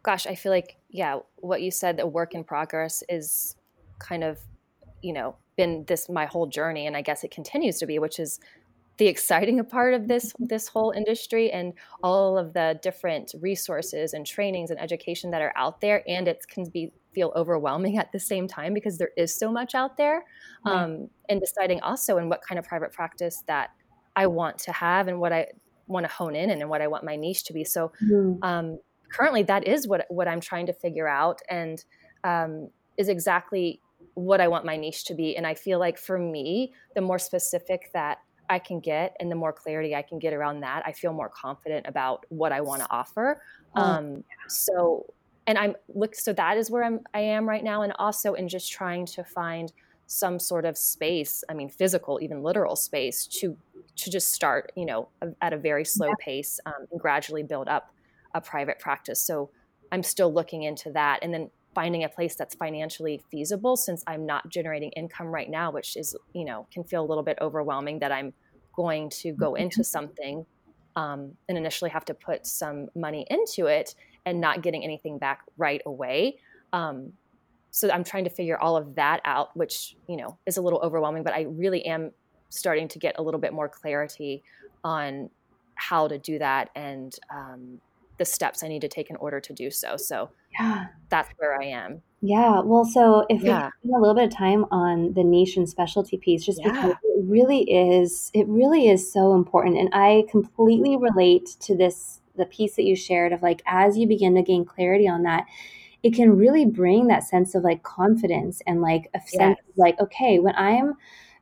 [0.03, 3.57] gosh i feel like yeah what you said a work in progress is
[3.99, 4.39] kind of
[5.01, 8.19] you know been this my whole journey and i guess it continues to be which
[8.19, 8.39] is
[8.97, 14.25] the exciting part of this this whole industry and all of the different resources and
[14.25, 18.19] trainings and education that are out there and it can be feel overwhelming at the
[18.19, 20.23] same time because there is so much out there
[20.65, 23.71] um, and deciding also in what kind of private practice that
[24.15, 25.47] i want to have and what i
[25.87, 27.63] want to hone in and what i want my niche to be.
[27.63, 28.37] So mm.
[28.43, 28.77] um,
[29.11, 31.83] currently that is what what i'm trying to figure out and
[32.23, 33.79] um, is exactly
[34.17, 35.37] what I want my niche to be.
[35.37, 38.17] And I feel like for me, the more specific that
[38.49, 41.29] I can get and the more clarity I can get around that, I feel more
[41.29, 43.43] confident about what I want to offer.
[43.75, 45.13] Oh, um, so,
[45.45, 47.83] and I'm look, so that is where I'm, I am right now.
[47.83, 49.71] And also in just trying to find
[50.07, 53.55] some sort of space, I mean, physical, even literal space to,
[53.97, 55.09] to just start, you know,
[55.43, 56.13] at a very slow yeah.
[56.19, 57.93] pace um, and gradually build up
[58.33, 59.21] a private practice.
[59.21, 59.51] So
[59.91, 61.19] I'm still looking into that.
[61.21, 65.69] And then finding a place that's financially feasible since I'm not generating income right now,
[65.69, 68.33] which is, you know, can feel a little bit overwhelming that I'm
[68.75, 69.61] going to go mm-hmm.
[69.61, 70.43] into something
[70.95, 73.93] um, and initially have to put some money into it
[74.25, 76.39] and not getting anything back right away.
[76.73, 77.13] Um,
[77.69, 80.79] so I'm trying to figure all of that out, which, you know, is a little
[80.79, 82.09] overwhelming, but I really am
[82.49, 84.41] starting to get a little bit more clarity
[84.83, 85.29] on
[85.75, 87.79] how to do that and um,
[88.17, 89.97] the steps I need to take in order to do so.
[89.97, 90.87] So yeah.
[91.09, 92.01] that's where I am.
[92.21, 92.61] Yeah.
[92.61, 93.69] Well, so if yeah.
[93.83, 96.71] we spend a little bit of time on the niche and specialty piece, just yeah.
[96.71, 99.77] because it really is, it really is so important.
[99.77, 104.07] And I completely relate to this, the piece that you shared of like, as you
[104.07, 105.45] begin to gain clarity on that,
[106.03, 109.69] it can really bring that sense of like confidence and like a sense yes.
[109.69, 110.93] of like okay when i'm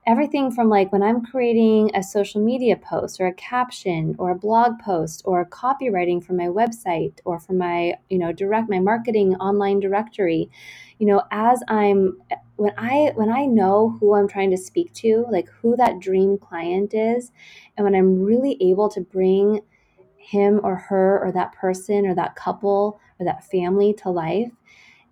[0.08, 4.38] everything from like when I'm creating a social media post or a caption or a
[4.38, 9.36] blog post or copywriting for my website or for my, you know, direct my marketing
[9.36, 10.50] online directory,
[11.00, 12.20] you know, as I'm
[12.58, 16.38] when I when I know who I'm trying to speak to, like who that dream
[16.38, 17.32] client is,
[17.76, 19.62] and when I'm really able to bring
[20.18, 24.52] him or her or that person or that couple or that family to life,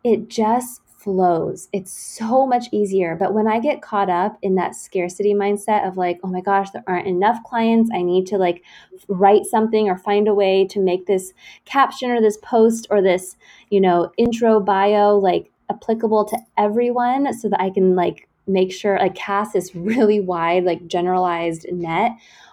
[0.03, 1.67] it just flows.
[1.73, 3.15] It's so much easier.
[3.15, 6.69] But when I get caught up in that scarcity mindset of like, oh my gosh,
[6.71, 8.63] there aren't enough clients, I need to like
[9.07, 11.33] write something or find a way to make this
[11.65, 13.35] caption or this post or this,
[13.69, 18.97] you know, intro bio like applicable to everyone so that I can like make sure
[18.99, 22.11] like cast this really wide like generalized net.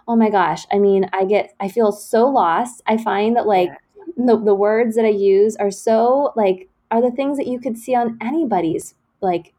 [0.09, 2.83] Oh my gosh, I mean, I get I feel so lost.
[2.87, 3.71] I find that like
[4.17, 7.77] the, the words that I use are so like are the things that you could
[7.77, 9.53] see on anybody's like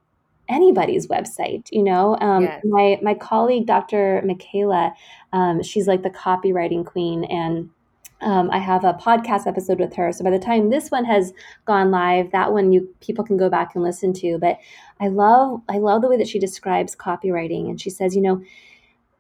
[0.50, 2.62] anybody's website you know um, yes.
[2.66, 4.94] my my colleague dr michaela
[5.34, 7.70] um, she's like the copywriting queen and
[8.22, 10.12] um, I have a podcast episode with her.
[10.12, 11.34] So by the time this one has
[11.66, 14.38] gone live, that one you people can go back and listen to.
[14.38, 14.60] But
[15.00, 18.42] I love I love the way that she describes copywriting, and she says, you know,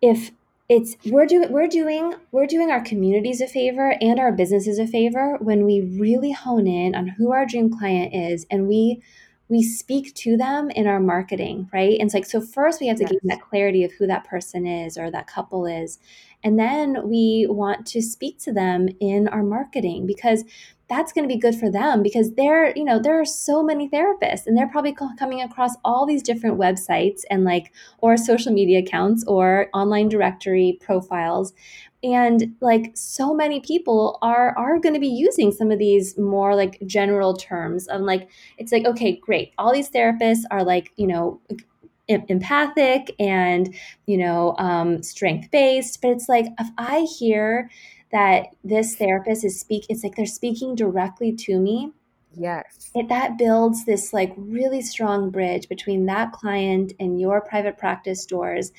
[0.01, 0.31] if
[0.71, 4.87] it's we're doing we're doing we're doing our communities a favor and our businesses a
[4.87, 9.03] favor when we really hone in on who our dream client is and we
[9.49, 12.95] we speak to them in our marketing right and it's like so first we have
[12.95, 13.11] to yes.
[13.11, 15.99] give that clarity of who that person is or that couple is
[16.41, 20.45] and then we want to speak to them in our marketing because
[20.91, 23.87] that's going to be good for them because they're, you know, there are so many
[23.87, 28.79] therapists and they're probably coming across all these different websites and like, or social media
[28.79, 31.53] accounts or online directory profiles.
[32.03, 36.55] And like so many people are are going to be using some of these more
[36.55, 38.27] like general terms of like
[38.57, 41.39] it's like okay great all these therapists are like you know
[42.07, 43.75] empathic and
[44.07, 47.69] you know um, strength based but it's like if i hear
[48.11, 51.91] that this therapist is speak it's like they're speaking directly to me.
[52.33, 52.91] Yes.
[52.95, 58.25] It, that builds this like really strong bridge between that client and your private practice
[58.25, 58.71] doors.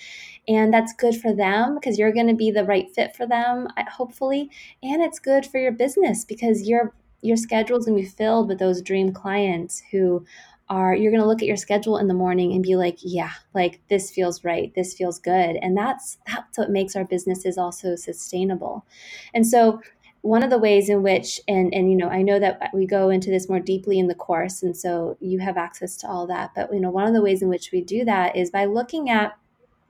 [0.49, 3.68] And that's good for them because you're going to be the right fit for them
[3.77, 4.51] uh, hopefully.
[4.83, 8.49] And it's good for your business because your your schedule is going to be filled
[8.49, 10.25] with those dream clients who
[10.72, 13.32] are you're going to look at your schedule in the morning and be like yeah
[13.54, 15.56] like this feels right this feels good.
[15.61, 18.87] And that's that's what makes our businesses also sustainable.
[19.35, 19.80] And so
[20.22, 23.11] one of the ways in which and and you know i know that we go
[23.11, 26.52] into this more deeply in the course and so you have access to all that
[26.54, 29.11] but you know one of the ways in which we do that is by looking
[29.11, 29.37] at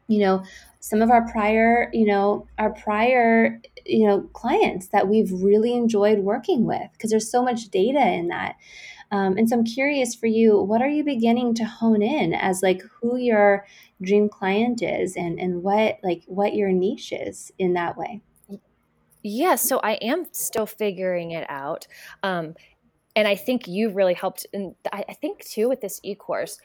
[0.08, 0.42] you know
[0.80, 6.20] some of our prior you know our prior you know clients that we've really enjoyed
[6.20, 8.56] working with because there's so much data in that
[9.12, 12.62] um, and so I'm curious for you, what are you beginning to hone in as
[12.62, 13.66] like who your
[14.00, 18.22] dream client is and, and what like what your niche is in that way?
[19.22, 21.86] Yeah, so I am still figuring it out.
[22.22, 22.54] Um,
[23.14, 24.46] and I think you really helped.
[24.54, 26.58] And I, I think too with this e-course,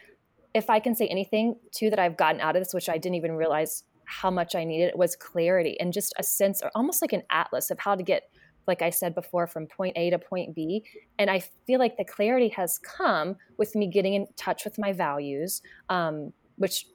[0.53, 3.15] if I can say anything too that I've gotten out of this, which I didn't
[3.15, 7.11] even realize how much I needed, was clarity and just a sense or almost like
[7.11, 8.29] an atlas of how to get
[8.67, 10.83] like I said before, from point A to point B.
[11.17, 14.93] And I feel like the clarity has come with me getting in touch with my
[14.93, 16.87] values, um, which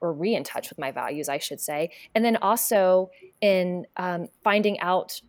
[0.00, 1.90] or re in touch with my values, I should say.
[2.14, 3.10] And then also
[3.40, 5.20] in um, finding out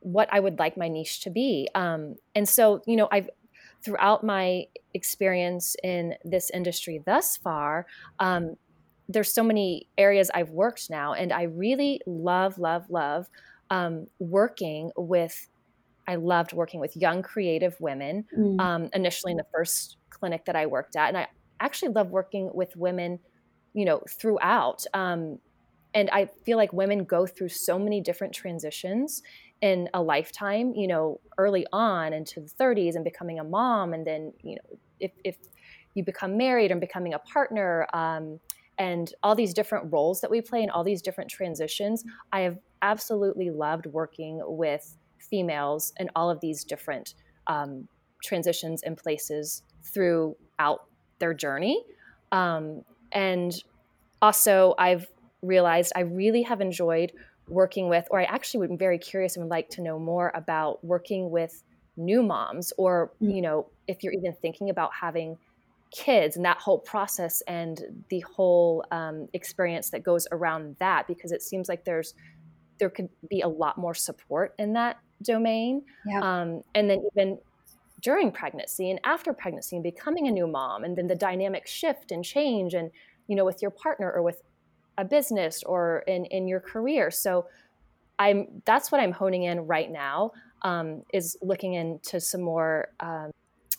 [0.00, 1.68] what I would like my niche to be.
[1.74, 3.28] Um, and so, you know, I've
[3.84, 4.64] throughout my
[4.94, 7.86] experience in this industry thus far,
[8.18, 8.56] um,
[9.08, 13.28] there's so many areas I've worked now, and I really love, love, love
[13.70, 15.48] um, working with
[16.06, 18.60] I loved working with young creative women mm.
[18.60, 21.08] um, initially in the first clinic that I worked at.
[21.08, 21.28] And I
[21.60, 23.18] actually love working with women,
[23.72, 24.84] you know, throughout.
[24.92, 25.38] Um,
[25.94, 29.22] and I feel like women go through so many different transitions
[29.62, 33.94] in a lifetime, you know, early on into the 30s and becoming a mom.
[33.94, 35.36] And then, you know, if, if
[35.94, 38.40] you become married and becoming a partner, um,
[38.78, 42.04] and all these different roles that we play and all these different transitions.
[42.32, 47.14] I have absolutely loved working with females in all of these different
[47.46, 47.88] um,
[48.22, 50.84] transitions and places throughout
[51.18, 51.84] their journey.
[52.30, 53.52] Um, and
[54.20, 55.06] also, I've
[55.42, 57.12] realized I really have enjoyed
[57.48, 60.32] working with, or I actually would be very curious and would like to know more
[60.34, 61.62] about working with
[61.96, 63.34] new moms, or, mm.
[63.34, 65.38] you know, if you're even thinking about having
[65.94, 71.30] kids and that whole process and the whole um, experience that goes around that because
[71.30, 72.14] it seems like there's
[72.84, 76.20] there could be a lot more support in that domain yeah.
[76.20, 77.38] um, and then even
[78.02, 82.12] during pregnancy and after pregnancy and becoming a new mom and then the dynamic shift
[82.12, 82.90] and change and
[83.26, 84.42] you know with your partner or with
[84.98, 87.46] a business or in in your career so
[88.18, 90.30] i'm that's what i'm honing in right now
[90.60, 93.30] um, is looking into some more um,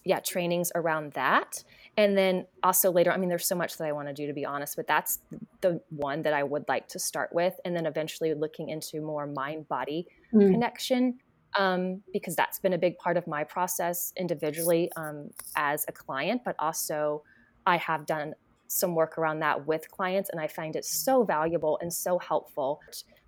[0.04, 1.64] yeah trainings around that
[1.98, 4.34] and then also later i mean there's so much that i want to do to
[4.34, 5.20] be honest but that's
[5.62, 9.26] the one that i would like to start with and then eventually looking into more
[9.28, 10.52] mind body mm.
[10.52, 11.18] connection
[11.58, 16.42] um, because that's been a big part of my process individually um, as a client
[16.44, 17.24] but also
[17.66, 18.34] i have done
[18.68, 22.82] some work around that with clients and i find it so valuable and so helpful.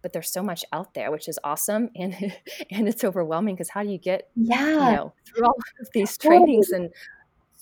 [0.04, 2.16] But there's so much out there which is awesome and
[2.72, 4.90] and it's overwhelming because how do you get yeah.
[4.92, 6.90] you know through all of these trainings and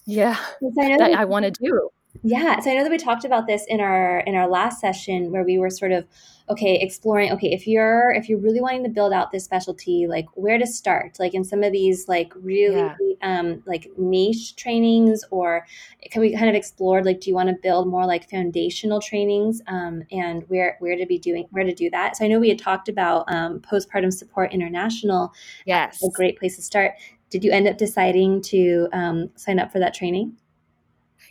[0.06, 0.38] yeah.
[0.78, 1.90] I that I want to do.
[2.24, 5.32] Yeah so i know that we talked about this in our in our last session
[5.32, 6.06] where we were sort of
[6.50, 10.26] okay exploring okay if you're if you're really wanting to build out this specialty like
[10.36, 11.18] where to start?
[11.20, 12.96] Like in some of these like really yeah.
[13.22, 15.66] um like niche trainings or
[16.12, 19.62] can we kind of explore like do you want to build more like foundational trainings
[19.68, 22.16] um and where where to be doing where to do that?
[22.16, 25.34] So i know we had talked about um postpartum support international.
[25.66, 26.94] Yes a great place to start
[27.30, 30.38] did you end up deciding to um, sign up for that training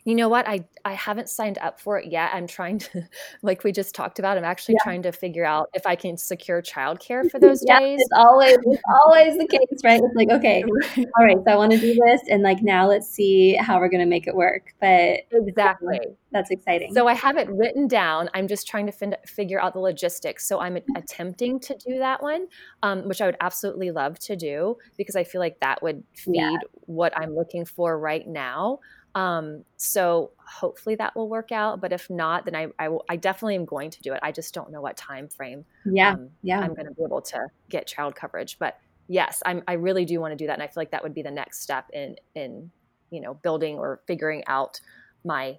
[0.04, 0.46] you know what?
[0.46, 2.30] I i haven't signed up for it yet.
[2.34, 3.08] I'm trying to
[3.42, 4.84] like we just talked about i'm actually yeah.
[4.84, 8.00] trying to figure out if i can secure childcare for those yeah, days.
[8.00, 10.00] it's always it's always the case right?
[10.02, 10.62] It's like okay
[11.18, 13.88] all right so i want to do this and like now let's see how we're
[13.88, 14.74] going to make it work.
[14.80, 16.00] But exactly.
[16.32, 16.94] that's exciting.
[16.94, 18.28] So i have it written down.
[18.34, 20.46] I'm just trying to fin- figure out the logistics.
[20.46, 20.96] So i'm mm-hmm.
[20.96, 22.46] attempting to do that one
[22.82, 26.36] um, which i would absolutely love to do because i feel like that would feed
[26.36, 26.56] yeah.
[26.86, 28.78] what i'm looking for right now
[29.14, 31.80] um, so hopefully that will work out.
[31.80, 34.20] But if not, then I, I, will, I definitely am going to do it.
[34.22, 35.64] I just don't know what time frame.
[35.84, 36.60] Yeah, um, yeah.
[36.60, 38.58] I'm going to be able to get child coverage.
[38.58, 41.02] But yes, I'm, I really do want to do that, and I feel like that
[41.02, 42.70] would be the next step in in
[43.10, 44.80] you know building or figuring out
[45.24, 45.58] my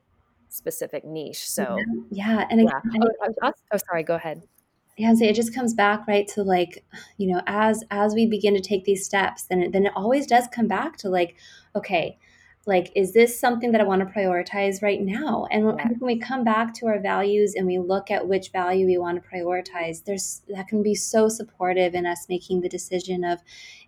[0.50, 1.50] specific niche.
[1.50, 1.78] So
[2.12, 2.80] yeah, and yeah.
[2.80, 4.04] Again, oh, oh, oh, sorry.
[4.04, 4.44] Go ahead.
[4.98, 6.86] Yeah, so it just comes back right to like,
[7.18, 10.26] you know, as as we begin to take these steps, then it, then it always
[10.26, 11.36] does come back to like,
[11.76, 12.18] okay,
[12.66, 15.48] like is this something that i want to prioritize right now?
[15.52, 18.88] And when, when we come back to our values and we look at which value
[18.88, 23.24] we want to prioritize there's that can be so supportive in us making the decision
[23.24, 23.40] of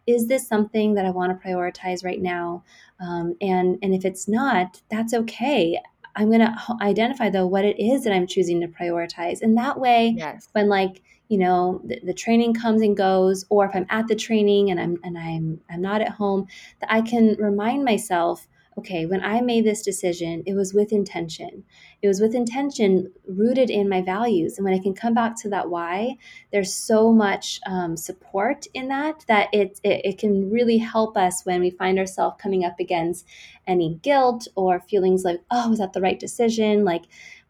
[0.05, 2.63] is this something that i want to prioritize right now?
[2.99, 5.79] Um, and and if it's not that's okay.
[6.15, 9.41] I'm going to identify though what it is that i'm choosing to prioritize.
[9.41, 10.49] And that way yes.
[10.53, 14.15] when like you know the, the, training comes and goes or if i'm at the
[14.15, 16.47] training and i'm and i'm i'm not at home
[16.79, 18.47] that i can remind myself
[18.77, 21.63] okay, when I made this decision, it was with intention.
[22.01, 24.57] It was with intention rooted in my values.
[24.57, 26.17] And when I can come back to that why,
[26.51, 31.43] there's so much um, support in that that it, it, it can really help us
[31.43, 33.25] when we find ourselves coming up against
[33.65, 36.85] any guilt or feelings like, oh, was that the right decision?
[36.85, 37.05] Like,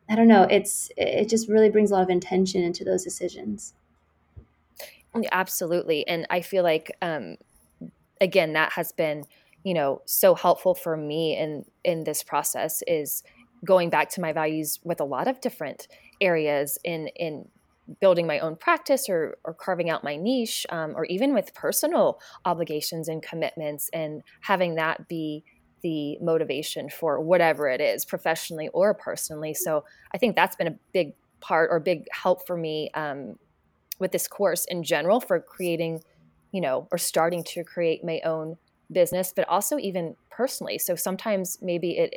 [0.09, 0.43] I don't know.
[0.43, 3.73] It's it just really brings a lot of intention into those decisions.
[5.32, 7.38] Absolutely, and I feel like um,
[8.21, 9.25] again that has been
[9.68, 13.22] you know so helpful for me in in this process is
[13.65, 15.89] going back to my values with a lot of different
[16.22, 17.49] areas in in
[17.99, 22.18] building my own practice or, or carving out my niche um, or even with personal
[22.45, 25.43] obligations and commitments and having that be
[25.84, 29.53] the motivation for whatever it is professionally or personally.
[29.53, 33.36] So i think that's been a big part or big help for me um,
[33.99, 36.01] with this course in general for creating
[36.53, 38.55] you know or starting to create my own
[38.91, 40.77] business, but also even personally.
[40.77, 42.15] So sometimes maybe it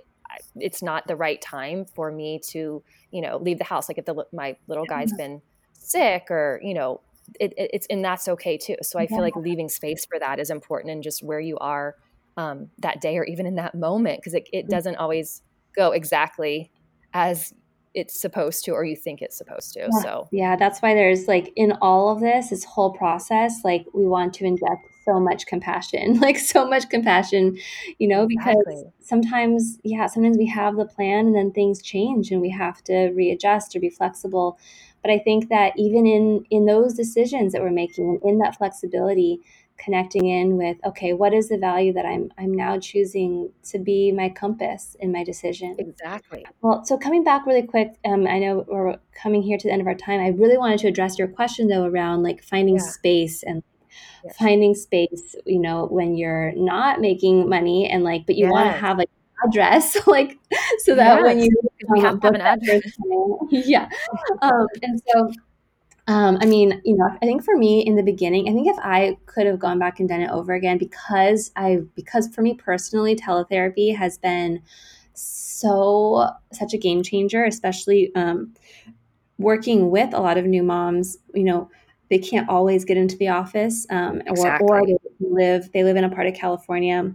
[0.56, 3.88] it's not the right time for me to you know leave the house.
[3.88, 5.42] Like if the my little guy's been
[5.72, 7.00] sick or you know
[7.38, 8.76] it, it's and that's okay too.
[8.82, 11.96] So I feel like leaving space for that is important and just where you are
[12.36, 14.70] um, that day or even in that moment because it, it mm.
[14.70, 15.42] doesn't always
[15.76, 16.70] go exactly
[17.12, 17.52] as
[17.92, 20.02] it's supposed to or you think it's supposed to yeah.
[20.02, 24.06] so yeah that's why there's like in all of this this whole process like we
[24.06, 27.58] want to inject so much compassion like so much compassion
[27.98, 28.92] you know because exactly.
[29.00, 33.08] sometimes yeah sometimes we have the plan and then things change and we have to
[33.10, 34.58] readjust or be flexible
[35.02, 38.56] but i think that even in in those decisions that we're making and in that
[38.56, 39.40] flexibility
[39.78, 44.12] connecting in with okay what is the value that i'm i'm now choosing to be
[44.12, 48.64] my compass in my decision exactly well so coming back really quick um, i know
[48.68, 51.28] we're coming here to the end of our time i really wanted to address your
[51.28, 52.82] question though around like finding yeah.
[52.82, 53.62] space and
[54.24, 54.36] yes.
[54.36, 58.52] finding space you know when you're not making money and like but you yes.
[58.52, 59.10] want to have like
[59.46, 60.38] address like
[60.78, 61.24] so that yes.
[61.24, 61.50] when you
[61.88, 62.82] we have have an address
[63.50, 63.88] yeah
[64.42, 65.30] um, and so
[66.10, 68.78] Um, I mean, you know, I think for me in the beginning, I think if
[68.80, 72.54] I could have gone back and done it over again, because I, because for me
[72.54, 74.60] personally, teletherapy has been
[75.14, 78.52] so such a game changer, especially um,
[79.38, 81.16] working with a lot of new moms.
[81.32, 81.70] You know,
[82.10, 84.66] they can't always get into the office, um, exactly.
[84.68, 87.14] or, or they live they live in a part of California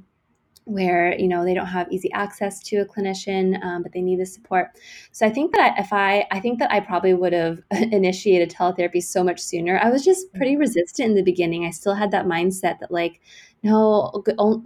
[0.66, 4.20] where you know they don't have easy access to a clinician um, but they need
[4.20, 4.72] the support
[5.12, 9.02] so i think that if i i think that i probably would have initiated teletherapy
[9.02, 10.62] so much sooner i was just pretty mm-hmm.
[10.62, 13.22] resistant in the beginning i still had that mindset that like
[13.66, 14.24] no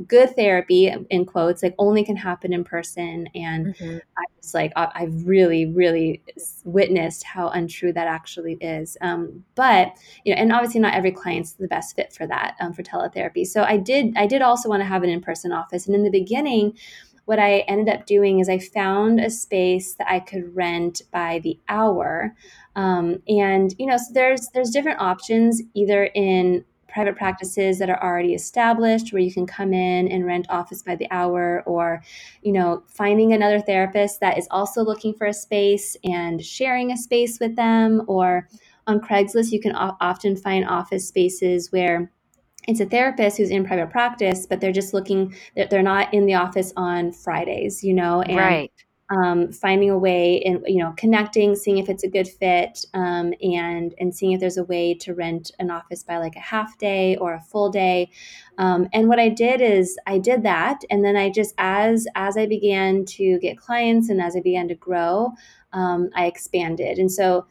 [0.07, 3.27] good, therapy in quotes like only can happen in person.
[3.33, 3.97] And mm-hmm.
[4.17, 6.21] i was like i've really really
[6.65, 8.97] witnessed how untrue that actually is.
[9.01, 9.93] Um, but
[10.25, 13.47] you know and obviously not every client's the best fit for that um, for teletherapy.
[13.47, 15.87] So i did i did also want to have an in-person office.
[15.87, 16.77] And in the beginning
[17.25, 21.39] what i ended up doing is i found a space that i could rent by
[21.39, 22.35] the hour.
[22.75, 28.03] Um, and you know so there's there's different options either in private practices that are
[28.03, 32.01] already established where you can come in and rent office by the hour or
[32.41, 36.97] you know finding another therapist that is also looking for a space and sharing a
[36.97, 38.03] space with them.
[38.07, 38.47] Or
[38.87, 42.11] on craigslist you can often find office spaces where
[42.67, 45.33] it's a therapist who's in private practice but they're just looking
[45.69, 48.71] they're not in the office on fridays you know and right
[49.09, 53.33] um, finding a way and you know connecting seeing if it's a good fit um,
[53.41, 56.77] and and seeing if there's a way to rent an office by like a half
[56.77, 58.09] day or a full day.
[58.57, 62.37] Um, and what i did is i did that and then i just as as
[62.37, 65.33] i began to get clients and as i began to grow
[65.73, 66.99] um, i expanded.
[66.99, 67.47] And so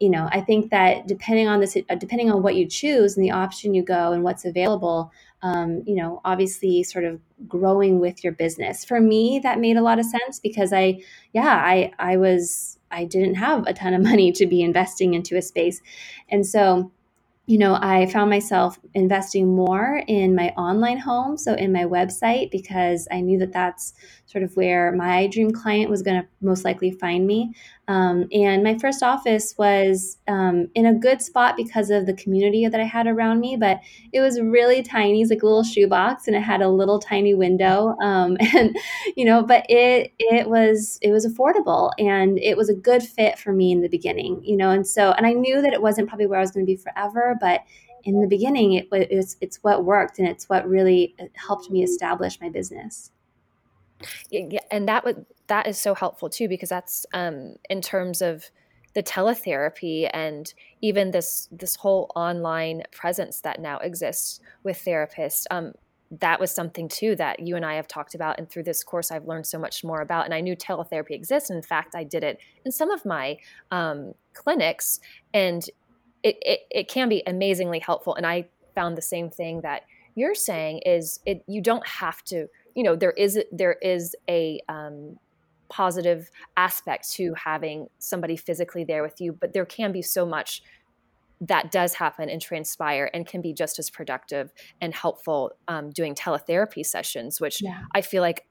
[0.00, 3.24] you know i think that depending on this uh, depending on what you choose and
[3.24, 5.12] the option you go and what's available
[5.44, 8.84] um, you know obviously sort of growing with your business.
[8.84, 11.00] For me that made a lot of sense because i
[11.32, 15.36] yeah i i was i didn't have a ton of money to be investing into
[15.36, 15.80] a space.
[16.30, 16.90] And so
[17.46, 22.50] you know, I found myself investing more in my online home, so in my website,
[22.50, 23.92] because I knew that that's
[24.26, 27.54] sort of where my dream client was going to most likely find me.
[27.86, 32.66] Um, and my first office was um, in a good spot because of the community
[32.66, 33.80] that I had around me, but
[34.12, 37.34] it was really tiny, it's like a little shoebox, and it had a little tiny
[37.34, 37.94] window.
[38.00, 38.76] Um, and
[39.16, 43.38] you know, but it it was it was affordable, and it was a good fit
[43.38, 44.40] for me in the beginning.
[44.42, 46.64] You know, and so and I knew that it wasn't probably where I was going
[46.64, 47.60] to be forever, but
[48.04, 51.70] in the beginning, it was it's, it's what worked, and it's what really uh, helped
[51.70, 53.10] me establish my business.
[54.30, 58.50] Yeah, and that would that is so helpful too because that's um, in terms of
[58.94, 65.44] the teletherapy and even this this whole online presence that now exists with therapists.
[65.50, 65.72] Um,
[66.20, 69.10] that was something too that you and I have talked about, and through this course,
[69.10, 70.24] I've learned so much more about.
[70.24, 71.50] And I knew teletherapy exists.
[71.50, 73.38] In fact, I did it in some of my
[73.70, 75.00] um, clinics,
[75.32, 75.64] and
[76.22, 78.14] it, it it can be amazingly helpful.
[78.14, 79.82] And I found the same thing that
[80.14, 84.60] you're saying is it you don't have to you know there is there is a
[84.68, 85.16] um,
[85.68, 90.62] positive aspect to having somebody physically there with you but there can be so much
[91.40, 96.14] that does happen and transpire and can be just as productive and helpful um, doing
[96.14, 97.82] teletherapy sessions which yeah.
[97.94, 98.46] i feel like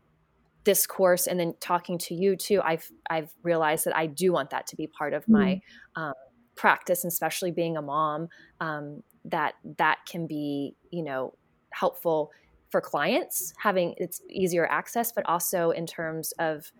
[0.65, 4.49] this course and then talking to you too i've i've realized that i do want
[4.49, 5.61] that to be part of mm my
[5.95, 6.13] um,
[6.55, 8.27] practice especially being a mom
[8.61, 11.33] um, that that can be you know
[11.71, 12.31] helpful
[12.73, 16.71] for clients having it's easier access but also in terms of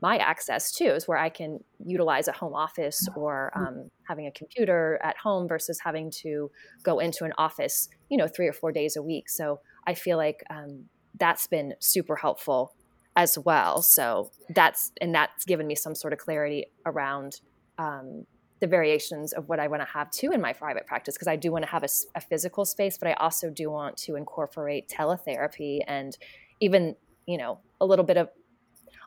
[0.00, 3.66] my access too is where i can utilize a home office or mm-hmm.
[3.66, 6.48] um, having a computer at home versus having to
[6.84, 9.28] go into an office you know three or four days a week.
[9.28, 9.58] So
[9.88, 10.84] i feel like um,
[11.18, 12.74] that's been super helpful
[13.18, 13.82] as well.
[13.82, 17.40] So that's and that's given me some sort of clarity around
[17.76, 18.26] um,
[18.60, 21.36] the variations of what I want to have too in my private practice because I
[21.36, 24.88] do want to have a, a, physical space, but I also do want to incorporate
[24.88, 26.16] teletherapy and
[26.60, 26.96] even
[27.26, 28.30] you know a little bit of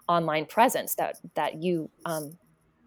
[0.07, 2.37] online presence that that you um,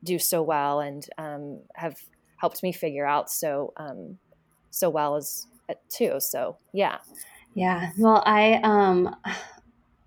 [0.03, 1.97] do so well and um, have
[2.37, 4.19] helped me figure out so um,
[4.71, 6.17] so well as uh, too.
[6.19, 6.99] So yeah,
[7.55, 7.91] yeah.
[7.99, 9.15] Well, I um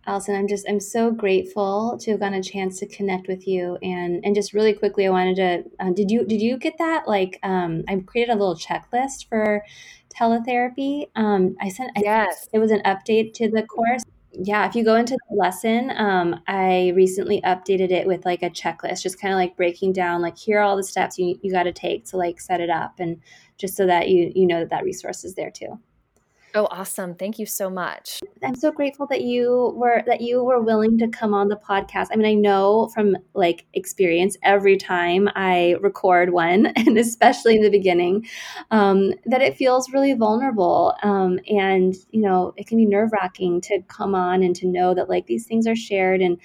[0.07, 3.77] Allison, I'm just I'm so grateful to have gotten a chance to connect with you.
[3.83, 7.07] And and just really quickly I wanted to uh, did you did you get that?
[7.07, 9.63] Like um I created a little checklist for
[10.17, 11.09] teletherapy.
[11.15, 12.47] Um I sent yes.
[12.53, 14.03] it was an update to the course.
[14.31, 18.49] Yeah if you go into the lesson um I recently updated it with like a
[18.49, 21.51] checklist just kind of like breaking down like here are all the steps you you
[21.51, 23.19] got to take to like set it up and
[23.57, 25.79] just so that you you know that that resource is there too
[26.57, 27.13] Oh, awesome.
[27.13, 28.19] Thank you so much.
[28.43, 32.07] I'm so grateful that you were that you were willing to come on the podcast.
[32.11, 37.61] I mean, I know from like experience every time I record one, and especially in
[37.61, 38.27] the beginning,
[38.71, 40.95] um, that it feels really vulnerable.
[41.03, 44.95] Um, and you know, it can be nerve wracking to come on and to know
[44.95, 46.39] that like these things are shared and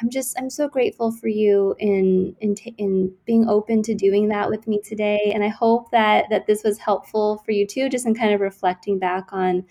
[0.00, 4.50] I'm just I'm so grateful for you in in in being open to doing that
[4.50, 8.06] with me today, and I hope that that this was helpful for you too, just
[8.06, 9.64] in kind of reflecting back on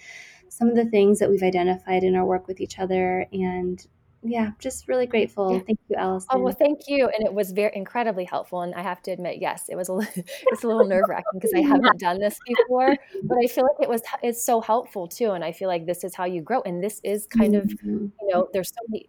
[0.50, 3.86] some of the things that we've identified in our work with each other, and
[4.24, 5.54] yeah, just really grateful.
[5.54, 5.60] Yeah.
[5.60, 6.30] Thank you, Allison.
[6.32, 8.62] Oh well, thank you, and it was very incredibly helpful.
[8.62, 10.12] And I have to admit, yes, it was a little,
[10.48, 13.82] it's a little nerve wracking because I haven't done this before, but I feel like
[13.82, 15.32] it was it's so helpful too.
[15.32, 17.96] And I feel like this is how you grow, and this is kind mm-hmm.
[17.96, 19.08] of you know there's so many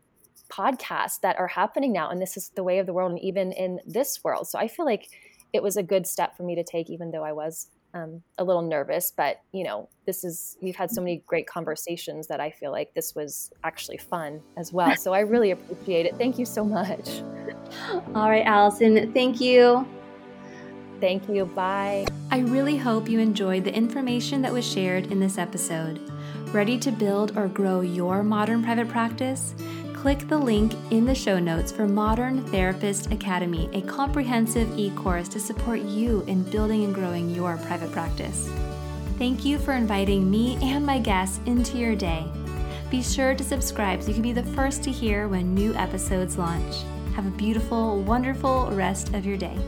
[0.49, 3.53] podcasts that are happening now and this is the way of the world and even
[3.53, 4.49] in this world.
[4.49, 5.09] So i feel like
[5.53, 8.45] it was a good step for me to take even though i was um, a
[8.45, 12.51] little nervous but you know this is we've had so many great conversations that i
[12.51, 14.95] feel like this was actually fun as well.
[14.97, 16.17] So i really appreciate it.
[16.17, 17.09] Thank you so much.
[18.15, 19.87] All right allison thank you.
[21.01, 21.45] Thank you.
[21.45, 22.07] Bye.
[22.31, 26.01] I really hope you enjoyed the information that was shared in this episode.
[26.53, 29.55] Ready to build or grow your modern private practice
[30.07, 35.27] click the link in the show notes for Modern Therapist Academy, a comprehensive e course
[35.31, 38.49] to support you in building and growing your private practice.
[39.19, 42.25] Thank you for inviting me and my guests into your day.
[42.89, 46.39] Be sure to subscribe so you can be the first to hear when new episodes
[46.39, 46.85] launch.
[47.17, 49.59] Have a beautiful, wonderful rest of your day.